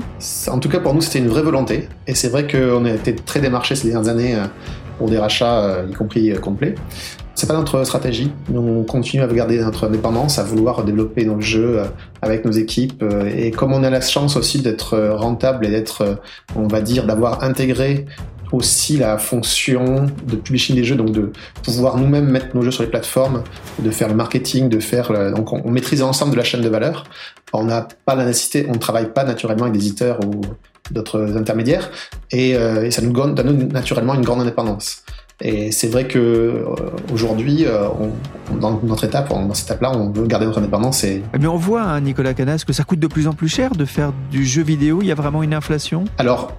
En 0.48 0.58
tout 0.60 0.68
cas, 0.68 0.78
pour 0.78 0.94
nous, 0.94 1.00
c'était 1.00 1.18
une 1.18 1.28
vraie 1.28 1.42
volonté. 1.42 1.88
Et 2.06 2.14
c'est 2.14 2.28
vrai 2.28 2.46
qu'on 2.46 2.84
a 2.84 2.92
été 2.92 3.16
très 3.16 3.40
démarchés 3.40 3.74
ces 3.74 3.88
dernières 3.88 4.12
années 4.12 4.36
euh, 4.36 4.46
pour 4.98 5.08
des 5.08 5.18
rachats, 5.18 5.82
y 5.90 5.94
compris 5.94 6.32
complets. 6.40 6.74
C'est 7.40 7.46
pas 7.46 7.54
notre 7.54 7.84
stratégie. 7.84 8.30
Nous, 8.50 8.60
on 8.60 8.84
continue 8.84 9.22
à 9.22 9.26
garder 9.26 9.58
notre 9.62 9.86
indépendance, 9.86 10.38
à 10.38 10.42
vouloir 10.42 10.84
développer 10.84 11.24
nos 11.24 11.40
jeux 11.40 11.78
euh, 11.78 11.84
avec 12.20 12.44
nos 12.44 12.50
équipes. 12.50 13.02
Euh, 13.02 13.32
et 13.34 13.50
comme 13.50 13.72
on 13.72 13.82
a 13.82 13.88
la 13.88 14.02
chance 14.02 14.36
aussi 14.36 14.60
d'être 14.60 14.92
euh, 14.92 15.16
rentable 15.16 15.64
et 15.64 15.70
d'être, 15.70 16.20
on 16.54 16.68
va 16.68 16.82
dire, 16.82 17.06
d'avoir 17.06 17.42
intégré 17.42 18.04
aussi 18.52 18.98
la 18.98 19.16
fonction 19.16 20.10
de 20.26 20.36
publishing 20.36 20.76
des 20.76 20.84
jeux, 20.84 20.96
donc 20.96 21.12
de 21.12 21.32
pouvoir 21.62 21.96
nous-mêmes 21.96 22.28
mettre 22.28 22.54
nos 22.54 22.60
jeux 22.60 22.72
sur 22.72 22.82
les 22.82 22.90
plateformes, 22.90 23.42
de 23.78 23.90
faire 23.90 24.08
le 24.08 24.14
marketing, 24.16 24.68
de 24.68 24.78
faire 24.78 25.32
donc 25.32 25.54
on, 25.54 25.70
maîtrise 25.70 26.00
l'ensemble 26.00 26.32
de 26.32 26.36
la 26.36 26.44
chaîne 26.44 26.60
de 26.60 26.68
valeur. 26.68 27.04
On 27.54 27.64
n'a 27.64 27.88
pas 28.04 28.16
la 28.16 28.26
nécessité, 28.26 28.66
on 28.68 28.74
ne 28.74 28.78
travaille 28.78 29.14
pas 29.14 29.24
naturellement 29.24 29.62
avec 29.62 29.78
des 29.78 29.86
éditeurs 29.86 30.20
ou 30.26 30.42
d'autres 30.90 31.38
intermédiaires, 31.38 31.90
et 32.32 32.54
ça 32.90 33.00
nous 33.00 33.12
donne 33.12 33.34
naturellement 33.72 34.14
une 34.14 34.24
grande 34.24 34.40
indépendance. 34.42 35.04
Et 35.42 35.72
c'est 35.72 35.88
vrai 35.88 36.06
que 36.06 36.18
euh, 36.18 36.64
aujourd'hui, 37.12 37.64
euh, 37.66 37.88
dans 38.60 38.80
notre 38.82 39.04
étape, 39.04 39.30
dans 39.30 39.54
cette 39.54 39.66
étape-là, 39.66 39.92
on 39.94 40.10
veut 40.10 40.26
garder 40.26 40.46
notre 40.46 40.58
indépendance. 40.58 41.02
Et... 41.04 41.22
Mais 41.38 41.46
on 41.46 41.56
voit, 41.56 41.82
hein, 41.82 42.00
Nicolas 42.00 42.34
Canas, 42.34 42.64
que 42.66 42.72
ça 42.72 42.84
coûte 42.84 43.00
de 43.00 43.06
plus 43.06 43.26
en 43.26 43.32
plus 43.32 43.48
cher 43.48 43.72
de 43.72 43.84
faire 43.84 44.12
du 44.30 44.44
jeu 44.44 44.62
vidéo. 44.62 44.98
Il 45.00 45.08
y 45.08 45.12
a 45.12 45.14
vraiment 45.14 45.42
une 45.42 45.54
inflation? 45.54 46.04
Alors, 46.18 46.52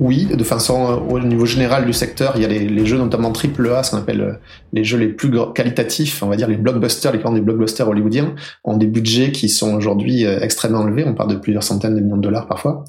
oui, 0.00 0.26
de 0.26 0.44
façon 0.44 0.90
euh, 0.90 0.96
au 0.96 1.20
niveau 1.20 1.46
général 1.46 1.86
du 1.86 1.92
secteur, 1.92 2.34
il 2.36 2.42
y 2.42 2.44
a 2.44 2.48
les, 2.48 2.86
jeux 2.86 2.98
notamment 2.98 3.32
triple 3.32 3.68
A, 3.70 3.82
ce 3.82 3.90
qu'on 3.90 3.98
appelle 3.98 4.38
les 4.72 4.84
jeux 4.84 4.98
les 4.98 5.08
plus 5.08 5.30
qualitatifs, 5.54 6.22
on 6.22 6.28
va 6.28 6.36
dire 6.36 6.48
les 6.48 6.56
blockbusters, 6.56 7.12
les 7.12 7.18
grands 7.18 7.32
des 7.32 7.40
blockbusters 7.40 7.88
hollywoodiens, 7.88 8.34
ont 8.64 8.76
des 8.76 8.86
budgets 8.86 9.32
qui 9.32 9.48
sont 9.48 9.74
aujourd'hui 9.74 10.24
extrêmement 10.24 10.86
élevés. 10.86 11.04
On 11.06 11.14
parle 11.14 11.30
de 11.30 11.36
plusieurs 11.36 11.62
centaines 11.62 11.94
de 11.94 12.00
millions 12.00 12.16
de 12.16 12.22
dollars 12.22 12.48
parfois. 12.48 12.84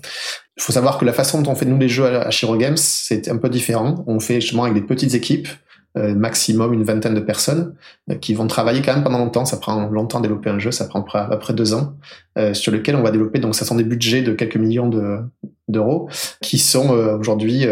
Il 0.58 0.62
faut 0.62 0.72
savoir 0.72 0.98
que 0.98 1.06
la 1.06 1.14
façon 1.14 1.42
dont 1.42 1.52
on 1.52 1.56
fait 1.56 1.66
nous 1.66 1.78
les 1.80 1.90
jeux 1.90 2.06
à 2.06 2.30
Shiro 2.30 2.56
Games, 2.58 2.78
c'est 2.78 3.28
un 3.28 3.38
peu 3.38 3.50
différent. 3.50 4.04
On 4.08 4.20
fait 4.20 4.40
justement 4.40 4.64
avec 4.64 4.76
des 4.76 4.82
petites 4.82 5.16
équipes, 5.16 5.48
euh, 5.48 5.73
maximum 5.96 6.74
une 6.74 6.84
vingtaine 6.84 7.14
de 7.14 7.20
personnes, 7.20 7.76
euh, 8.10 8.16
qui 8.16 8.34
vont 8.34 8.48
travailler 8.48 8.82
quand 8.82 8.94
même 8.94 9.04
pendant 9.04 9.20
longtemps. 9.20 9.46
Ça 9.46 9.58
prend 9.58 9.90
longtemps 9.90 10.20
à 10.20 10.22
développer 10.22 10.50
un 10.50 10.60
jeu, 10.60 10.72
ça 10.72 10.86
prend 10.86 11.02
à 11.02 11.28
peu 11.30 11.40
près 11.40 11.54
deux 11.54 11.74
ans, 11.74 11.94
euh, 12.38 12.54
sur 12.54 12.72
lequel 12.72 12.96
on 12.96 13.04
va 13.04 13.12
développer. 13.12 13.40
Donc, 13.40 13.56
ça 13.56 13.66
sont 13.66 13.76
des 13.76 13.84
budgets 13.84 14.22
de 14.22 14.34
quelques 14.34 14.58
millions 14.58 14.90
d'euros 15.68 16.10
qui 16.42 16.58
sont 16.58 16.90
aujourd'hui 16.90 17.66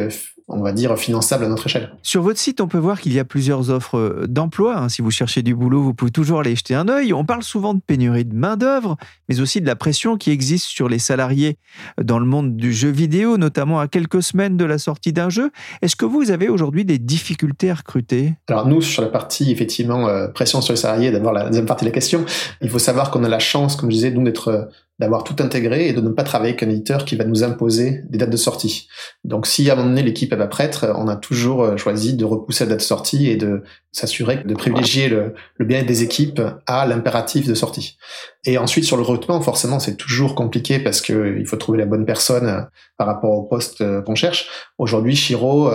on 0.52 0.62
va 0.62 0.72
dire, 0.72 0.98
finançable 0.98 1.46
à 1.46 1.48
notre 1.48 1.68
échelle. 1.68 1.92
Sur 2.02 2.22
votre 2.22 2.40
site, 2.40 2.62
on 2.62 2.68
peut 2.68 2.78
voir 2.78 3.00
qu'il 3.00 3.14
y 3.14 3.20
a 3.20 3.26
plusieurs 3.26 3.70
offres 3.70 3.98
euh, 3.98 4.26
d'emploi. 4.28 4.78
Hein. 4.78 4.90
Si 4.90 5.02
vous 5.02 5.12
cherchez 5.12 5.42
du 5.42 5.56
boulot, 5.56 5.82
vous 5.82 5.94
pouvez 5.94 6.12
toujours 6.12 6.40
aller 6.40 6.56
jeter 6.56 6.76
un 6.76 6.88
œil. 6.88 7.14
On 7.14 7.26
parle 7.26 7.44
souvent 7.44 7.74
de 7.74 7.82
pénurie 7.86 8.26
de 8.26 8.36
main-d'œuvre, 8.36 8.98
mais 9.30 9.40
aussi 9.40 9.62
de 9.62 9.66
la 9.66 9.76
pression 9.76 10.18
qui 10.18 10.32
existe 10.32 10.66
sur 10.66 10.90
les 10.90 11.00
salariés 11.00 11.58
dans 12.02 12.20
le 12.20 12.26
monde 12.26 12.56
du 12.56 12.74
jeu 12.74 12.90
vidéo, 12.90 13.38
notamment 13.38 13.80
à 13.80 13.88
quelques 13.88 14.24
semaines 14.24 14.58
de 14.58 14.66
la 14.66 14.78
sortie 14.78 15.14
d'un 15.14 15.30
jeu. 15.30 15.52
Est-ce 15.82 15.96
que 15.96 16.06
vous 16.06 16.32
avez 16.32 16.50
aujourd'hui 16.50 16.86
des 16.86 17.00
difficultés 17.00 17.72
à 17.72 17.76
recruter? 17.76 18.34
Alors, 18.48 18.68
nous, 18.68 18.82
sur 18.82 19.02
la 19.02 19.10
partie, 19.10 19.52
effectivement, 19.52 20.08
euh, 20.08 20.28
pression 20.28 20.62
sur 20.62 20.74
les 20.74 20.78
salariés, 20.78 21.12
d'abord 21.12 21.34
la 21.34 21.46
deuxième 21.46 21.66
partie 21.66 21.86
de 21.86 21.90
la 21.90 21.94
question, 21.94 22.26
il 22.62 22.70
faut 22.70 22.80
savoir 22.80 23.12
qu'on 23.12 23.24
a 23.24 23.30
la 23.30 23.40
chance, 23.40 23.76
comme 23.76 23.90
je 23.90 23.96
disais, 23.96 24.12
d'être 24.12 24.48
euh, 24.50 24.66
d'avoir 25.02 25.24
tout 25.24 25.36
intégré 25.40 25.88
et 25.88 25.94
de 25.94 26.00
ne 26.00 26.10
pas 26.10 26.22
travailler 26.22 26.52
avec 26.52 26.62
un 26.62 26.70
éditeur 26.70 27.06
qui 27.06 27.16
va 27.16 27.24
nous 27.24 27.44
imposer 27.44 28.04
des 28.08 28.20
dates 28.20 28.30
de 28.30 28.38
sortie. 28.38 28.88
Donc 29.24 29.48
si 29.48 29.68
à 29.68 29.74
un 29.74 29.76
moment 29.78 29.90
donné 29.90 30.04
l'équipe 30.04 30.30
pas 30.30 30.46
prête, 30.46 30.86
on 30.96 31.08
a 31.08 31.16
toujours 31.16 31.64
euh, 31.64 31.76
choisi 31.76 32.14
de 32.14 32.24
repousser 32.24 32.66
la 32.66 32.70
date 32.70 32.80
de 32.80 32.84
sortie 32.84 33.28
et 33.28 33.36
de 33.36 33.64
s'assurer 33.92 34.44
de 34.46 34.54
privilégier 34.54 35.10
le, 35.10 35.34
bien-être 35.60 35.88
des 35.88 36.04
équipes 36.04 36.40
à 36.68 36.86
l'impératif 36.86 37.48
de 37.48 37.56
sortie. 37.56 37.98
Et 38.46 38.60
ensuite 38.60 38.86
sur 38.86 38.96
le 38.96 39.02
recrutement, 39.02 39.42
forcément 39.42 39.80
c'est 39.80 39.98
toujours 39.98 40.36
compliqué 40.36 40.78
parce 40.78 41.02
que 41.02 41.36
il 41.40 41.48
faut 41.48 41.58
trouver 41.58 41.80
la 41.80 41.88
bonne 41.88 42.06
personne 42.06 42.46
euh, 42.46 42.62
par 42.98 43.08
rapport 43.08 43.32
au 43.32 43.42
poste 43.42 43.82
euh, 43.82 44.04
qu'on 44.04 44.16
cherche. 44.16 44.50
Aujourd'hui, 44.78 45.16
Shiro 45.16 45.72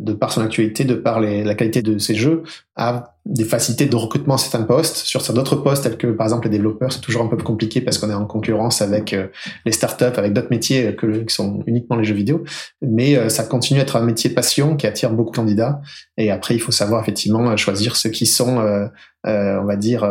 de 0.00 0.12
par 0.12 0.32
son 0.32 0.40
actualité, 0.40 0.84
de 0.84 0.94
par 0.94 1.20
la 1.20 1.54
qualité 1.54 1.80
de 1.80 1.98
ses 1.98 2.16
jeux, 2.16 2.42
a 2.74 3.14
des 3.26 3.44
facilités 3.44 3.86
de 3.86 3.94
recrutement 3.94 4.34
à 4.34 4.38
certains 4.38 4.64
postes. 4.64 4.96
Sur 4.96 5.22
d'autres 5.32 5.56
postes, 5.56 5.84
tels 5.84 5.96
que 5.96 6.08
par 6.08 6.26
exemple 6.26 6.46
les 6.46 6.50
développeurs, 6.50 6.92
c'est 6.92 7.00
toujours 7.00 7.22
un 7.22 7.28
peu 7.28 7.36
compliqué 7.36 7.80
parce 7.80 7.98
qu'on 7.98 8.10
est 8.10 8.14
en 8.14 8.26
concurrence 8.26 8.82
avec 8.82 9.12
euh, 9.12 9.28
les 9.64 9.72
startups, 9.72 10.04
avec 10.16 10.32
d'autres 10.32 10.50
métiers 10.50 10.96
que, 10.96 11.22
qui 11.22 11.34
sont 11.34 11.62
uniquement 11.66 11.96
les 11.96 12.04
jeux 12.04 12.14
vidéo. 12.14 12.42
Mais 12.82 13.16
euh, 13.16 13.28
ça 13.28 13.44
continue 13.44 13.78
à 13.78 13.82
être 13.84 13.96
un 13.96 14.04
métier 14.04 14.30
passion 14.30 14.76
qui 14.76 14.86
attire 14.88 15.10
beaucoup 15.12 15.30
de 15.30 15.36
candidats. 15.36 15.80
Et 16.16 16.30
après, 16.32 16.54
il 16.54 16.60
faut 16.60 16.72
savoir 16.72 17.00
effectivement 17.00 17.56
choisir 17.56 17.94
ceux 17.94 18.10
qui 18.10 18.26
sont, 18.26 18.58
euh, 18.58 18.88
on 19.24 19.64
va 19.64 19.76
dire, 19.76 20.04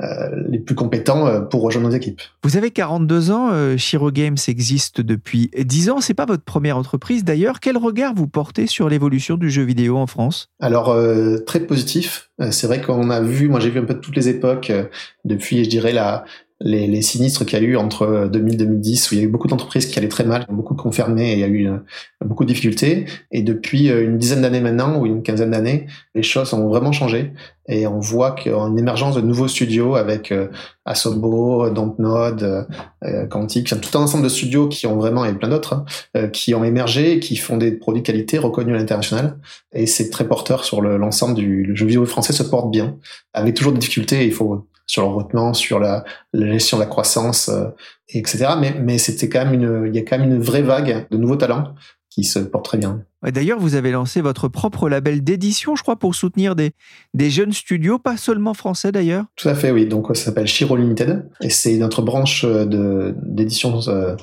les 0.00 0.60
plus 0.60 0.74
compétents 0.74 1.44
pour 1.46 1.62
rejoindre 1.62 1.88
nos 1.88 1.94
équipes. 1.94 2.20
Vous 2.44 2.56
avez 2.56 2.70
42 2.70 3.30
ans, 3.30 3.76
Shiro 3.76 4.10
Games 4.10 4.36
existe 4.46 5.00
depuis 5.00 5.50
10 5.58 5.90
ans. 5.90 6.00
C'est 6.00 6.14
pas 6.14 6.26
votre 6.26 6.44
première 6.44 6.76
entreprise 6.76 7.24
d'ailleurs. 7.24 7.60
Quel 7.60 7.76
regard 7.76 8.14
vous 8.14 8.28
portez 8.28 8.66
sur 8.66 8.88
l'évolution 8.88 9.36
du 9.36 9.50
jeu 9.50 9.62
vidéo 9.62 9.96
en 9.96 10.06
France? 10.06 10.50
Alors 10.60 10.96
très 11.46 11.60
positif. 11.60 12.30
C'est 12.50 12.68
vrai 12.68 12.80
qu'on 12.80 13.10
a 13.10 13.20
vu, 13.20 13.48
moi 13.48 13.58
j'ai 13.58 13.70
vu 13.70 13.80
un 13.80 13.84
peu 13.84 13.94
de 13.94 14.00
toutes 14.00 14.16
les 14.16 14.28
époques 14.28 14.72
depuis, 15.24 15.64
je 15.64 15.68
dirais 15.68 15.92
la 15.92 16.24
les, 16.60 16.86
les 16.86 17.02
sinistres 17.02 17.46
qu'il 17.46 17.58
y 17.58 17.62
a 17.62 17.64
eu 17.64 17.76
entre 17.76 18.28
2000 18.32 18.54
et 18.54 18.56
2010, 18.58 19.10
où 19.10 19.14
il 19.14 19.18
y 19.18 19.22
a 19.22 19.24
eu 19.24 19.28
beaucoup 19.28 19.48
d'entreprises 19.48 19.86
qui 19.86 19.98
allaient 19.98 20.08
très 20.08 20.24
mal, 20.24 20.44
beaucoup 20.50 20.74
de 20.74 20.80
confirmés, 20.80 21.30
et 21.30 21.34
il 21.34 21.38
y 21.38 21.44
a 21.44 21.48
eu 21.48 21.68
euh, 21.68 21.78
beaucoup 22.24 22.44
de 22.44 22.48
difficultés. 22.48 23.06
Et 23.30 23.42
depuis 23.42 23.90
euh, 23.90 24.04
une 24.04 24.18
dizaine 24.18 24.42
d'années 24.42 24.60
maintenant, 24.60 24.98
ou 24.98 25.06
une 25.06 25.22
quinzaine 25.22 25.52
d'années, 25.52 25.86
les 26.14 26.22
choses 26.22 26.52
ont 26.54 26.68
vraiment 26.68 26.90
changé. 26.90 27.32
Et 27.68 27.86
on 27.86 28.00
voit 28.00 28.34
une 28.46 28.78
émergence 28.78 29.14
de 29.14 29.20
nouveaux 29.20 29.46
studios 29.46 29.94
avec 29.94 30.32
euh, 30.32 30.48
Asobo, 30.84 31.68
Dontnod, 31.70 32.66
euh, 33.04 33.26
Quantic, 33.26 33.68
tout 33.80 33.98
un 33.98 34.02
ensemble 34.02 34.24
de 34.24 34.28
studios 34.30 34.68
qui 34.68 34.86
ont 34.86 34.96
vraiment, 34.96 35.24
et 35.26 35.34
plein 35.34 35.48
d'autres, 35.48 35.84
qui 36.32 36.54
ont 36.54 36.64
émergé, 36.64 37.20
qui 37.20 37.36
font 37.36 37.58
des 37.58 37.72
produits 37.72 38.02
de 38.02 38.06
qualité 38.06 38.38
reconnus 38.38 38.74
à 38.74 38.78
l'international. 38.78 39.38
Et 39.72 39.86
c'est 39.86 40.08
très 40.08 40.26
porteur 40.26 40.64
sur 40.64 40.80
l'ensemble 40.80 41.34
du 41.34 41.76
jeu 41.76 41.84
vidéo 41.84 42.06
français 42.06 42.32
se 42.32 42.42
porte 42.42 42.70
bien, 42.70 42.96
avec 43.34 43.54
toujours 43.54 43.72
des 43.72 43.78
difficultés. 43.78 44.24
Il 44.24 44.32
faut 44.32 44.66
sur 44.88 45.02
le 45.02 45.08
recrutement, 45.08 45.54
sur 45.54 45.78
la, 45.78 46.02
la, 46.32 46.52
gestion 46.52 46.78
de 46.78 46.82
la 46.82 46.88
croissance, 46.88 47.48
euh, 47.50 47.66
etc. 48.08 48.48
Mais, 48.58 48.74
mais 48.82 48.98
c'était 48.98 49.28
quand 49.28 49.44
même 49.44 49.54
une, 49.54 49.86
il 49.86 49.94
y 49.94 49.98
a 49.98 50.02
quand 50.02 50.18
même 50.18 50.32
une 50.32 50.40
vraie 50.40 50.62
vague 50.62 51.06
de 51.10 51.16
nouveaux 51.16 51.36
talents 51.36 51.74
qui 52.10 52.24
se 52.24 52.40
portent 52.40 52.64
très 52.64 52.78
bien. 52.78 53.04
D'ailleurs, 53.22 53.60
vous 53.60 53.74
avez 53.74 53.90
lancé 53.90 54.20
votre 54.20 54.48
propre 54.48 54.88
label 54.88 55.22
d'édition, 55.22 55.76
je 55.76 55.82
crois, 55.82 55.96
pour 55.96 56.14
soutenir 56.14 56.56
des, 56.56 56.72
des 57.14 57.30
jeunes 57.30 57.52
studios, 57.52 57.98
pas 57.98 58.16
seulement 58.16 58.54
français 58.54 58.90
d'ailleurs. 58.90 59.24
Tout 59.36 59.48
à 59.48 59.54
fait, 59.54 59.70
oui. 59.70 59.86
Donc, 59.86 60.08
ça 60.16 60.24
s'appelle 60.24 60.46
Shiro 60.46 60.76
Limited 60.76 61.28
et 61.42 61.50
c'est 61.50 61.76
notre 61.76 62.00
branche 62.00 62.44
de 62.44 63.14
d'édition 63.22 63.80
euh, 63.88 64.16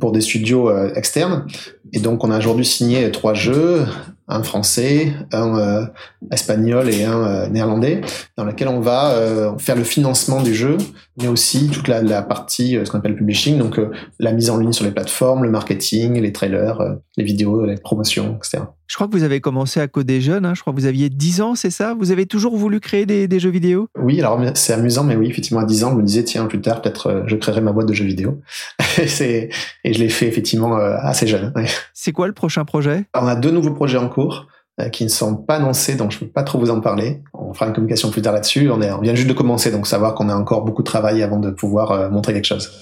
pour 0.00 0.12
des 0.12 0.22
studios 0.22 0.70
euh, 0.70 0.94
externes. 0.94 1.46
Et 1.92 2.00
donc, 2.00 2.24
on 2.24 2.30
a 2.30 2.38
aujourd'hui 2.38 2.64
signé 2.64 3.10
trois 3.10 3.34
jeux, 3.34 3.84
un 4.26 4.42
français, 4.42 5.12
un 5.32 5.58
euh, 5.58 5.86
espagnol 6.30 6.88
et 6.88 7.04
un 7.04 7.24
euh, 7.24 7.48
néerlandais, 7.48 8.00
dans 8.36 8.44
lequel 8.44 8.68
on 8.68 8.80
va 8.80 9.12
euh, 9.12 9.58
faire 9.58 9.76
le 9.76 9.84
financement 9.84 10.42
du 10.42 10.54
jeu, 10.54 10.78
mais 11.20 11.28
aussi 11.28 11.68
toute 11.68 11.88
la, 11.88 12.22
partie, 12.22 12.78
ce 12.84 12.90
qu'on 12.90 12.98
appelle 12.98 13.16
publishing, 13.16 13.58
donc 13.58 13.78
la 14.18 14.32
mise 14.32 14.50
en 14.50 14.56
ligne 14.56 14.72
sur 14.72 14.84
les 14.84 14.90
plateformes, 14.90 15.44
le 15.44 15.50
marketing, 15.50 16.20
les 16.20 16.32
trailers, 16.32 16.78
les 17.16 17.24
vidéos, 17.24 17.66
les 17.66 17.76
promotions, 17.76 18.36
etc. 18.36 18.64
Je 18.86 18.94
crois 18.96 19.06
que 19.08 19.12
vous 19.12 19.22
avez 19.22 19.40
commencé 19.40 19.80
à 19.80 19.88
coder 19.88 20.20
jeune, 20.20 20.44
hein. 20.44 20.54
je 20.54 20.60
crois 20.60 20.72
que 20.72 20.78
vous 20.78 20.86
aviez 20.86 21.08
10 21.08 21.40
ans, 21.40 21.54
c'est 21.54 21.70
ça? 21.70 21.94
Vous 21.94 22.10
avez 22.10 22.26
toujours 22.26 22.56
voulu 22.56 22.80
créer 22.80 23.06
des, 23.06 23.28
des 23.28 23.40
jeux 23.40 23.50
vidéo? 23.50 23.88
Oui, 23.98 24.20
alors 24.20 24.40
c'est 24.54 24.72
amusant, 24.72 25.04
mais 25.04 25.16
oui, 25.16 25.28
effectivement, 25.28 25.60
à 25.60 25.64
10 25.64 25.84
ans, 25.84 25.90
je 25.92 25.96
me 25.96 26.02
disais, 26.02 26.24
tiens, 26.24 26.44
plus 26.46 26.60
tard, 26.60 26.82
peut-être 26.82 27.24
je 27.26 27.36
créerai 27.36 27.60
ma 27.60 27.72
boîte 27.72 27.88
de 27.88 27.94
jeux 27.94 28.04
vidéo. 28.04 28.40
et, 28.98 29.48
et 29.84 29.92
je 29.92 29.98
l'ai 29.98 30.08
fait 30.08 30.26
effectivement 30.26 30.76
assez 30.76 31.26
jeune. 31.26 31.52
C'est 31.94 32.12
quoi 32.12 32.26
le 32.26 32.34
prochain 32.34 32.64
projet? 32.64 33.06
On 33.14 33.26
a 33.26 33.36
deux 33.36 33.50
nouveaux 33.50 33.72
projets 33.72 33.98
en 33.98 34.08
cours 34.08 34.48
euh, 34.80 34.88
qui 34.88 35.04
ne 35.04 35.08
sont 35.08 35.36
pas 35.36 35.54
annoncés, 35.56 35.94
donc 35.94 36.10
je 36.10 36.16
ne 36.16 36.20
peux 36.22 36.32
pas 36.32 36.42
trop 36.42 36.58
vous 36.58 36.68
en 36.70 36.80
parler. 36.80 37.22
On 37.32 37.54
fera 37.54 37.68
une 37.68 37.72
communication 37.72 38.10
plus 38.10 38.22
tard 38.22 38.32
là-dessus. 38.32 38.68
On, 38.70 38.82
on 38.82 39.00
vient 39.00 39.14
juste 39.14 39.28
de 39.28 39.32
commencer, 39.32 39.70
donc 39.70 39.86
savoir 39.86 40.16
qu'on 40.16 40.28
a 40.28 40.34
encore 40.34 40.64
beaucoup 40.64 40.82
de 40.82 40.86
travail 40.86 41.22
avant 41.22 41.38
de 41.38 41.50
pouvoir 41.50 41.92
euh, 41.92 42.10
montrer 42.10 42.32
quelque 42.32 42.46
chose. 42.46 42.72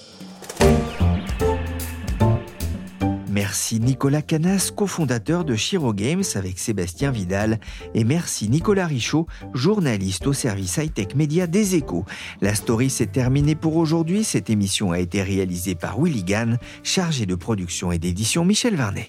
Merci 3.33 3.81
Nicolas 3.81 4.21
Canas, 4.21 4.71
cofondateur 4.77 5.47
de 5.47 5.57
Shiro 5.57 5.95
Games 5.95 6.23
avec 6.35 6.59
Sébastien 6.59 7.11
Vidal. 7.11 7.61
Et 7.95 8.05
merci 8.05 8.51
Nicolas 8.51 8.87
Richaud, 8.87 9.27
journaliste 9.55 10.27
au 10.27 10.35
service 10.35 10.77
high-tech 10.77 11.15
média 11.15 11.47
des 11.47 11.75
échos. 11.75 12.05
La 12.43 12.55
story 12.55 12.91
s'est 12.91 13.07
terminée 13.07 13.55
pour 13.55 13.77
aujourd'hui. 13.77 14.23
Cette 14.23 14.51
émission 14.51 14.93
a 14.93 14.99
été 14.99 15.23
réalisée 15.23 15.75
par 15.75 15.99
Willy 15.99 16.25
Gann, 16.25 16.59
chargé 16.83 17.25
de 17.25 17.35
production 17.35 17.91
et 17.91 17.99
d'édition 17.99 18.45
Michel 18.45 18.77
Varnet. 18.77 19.09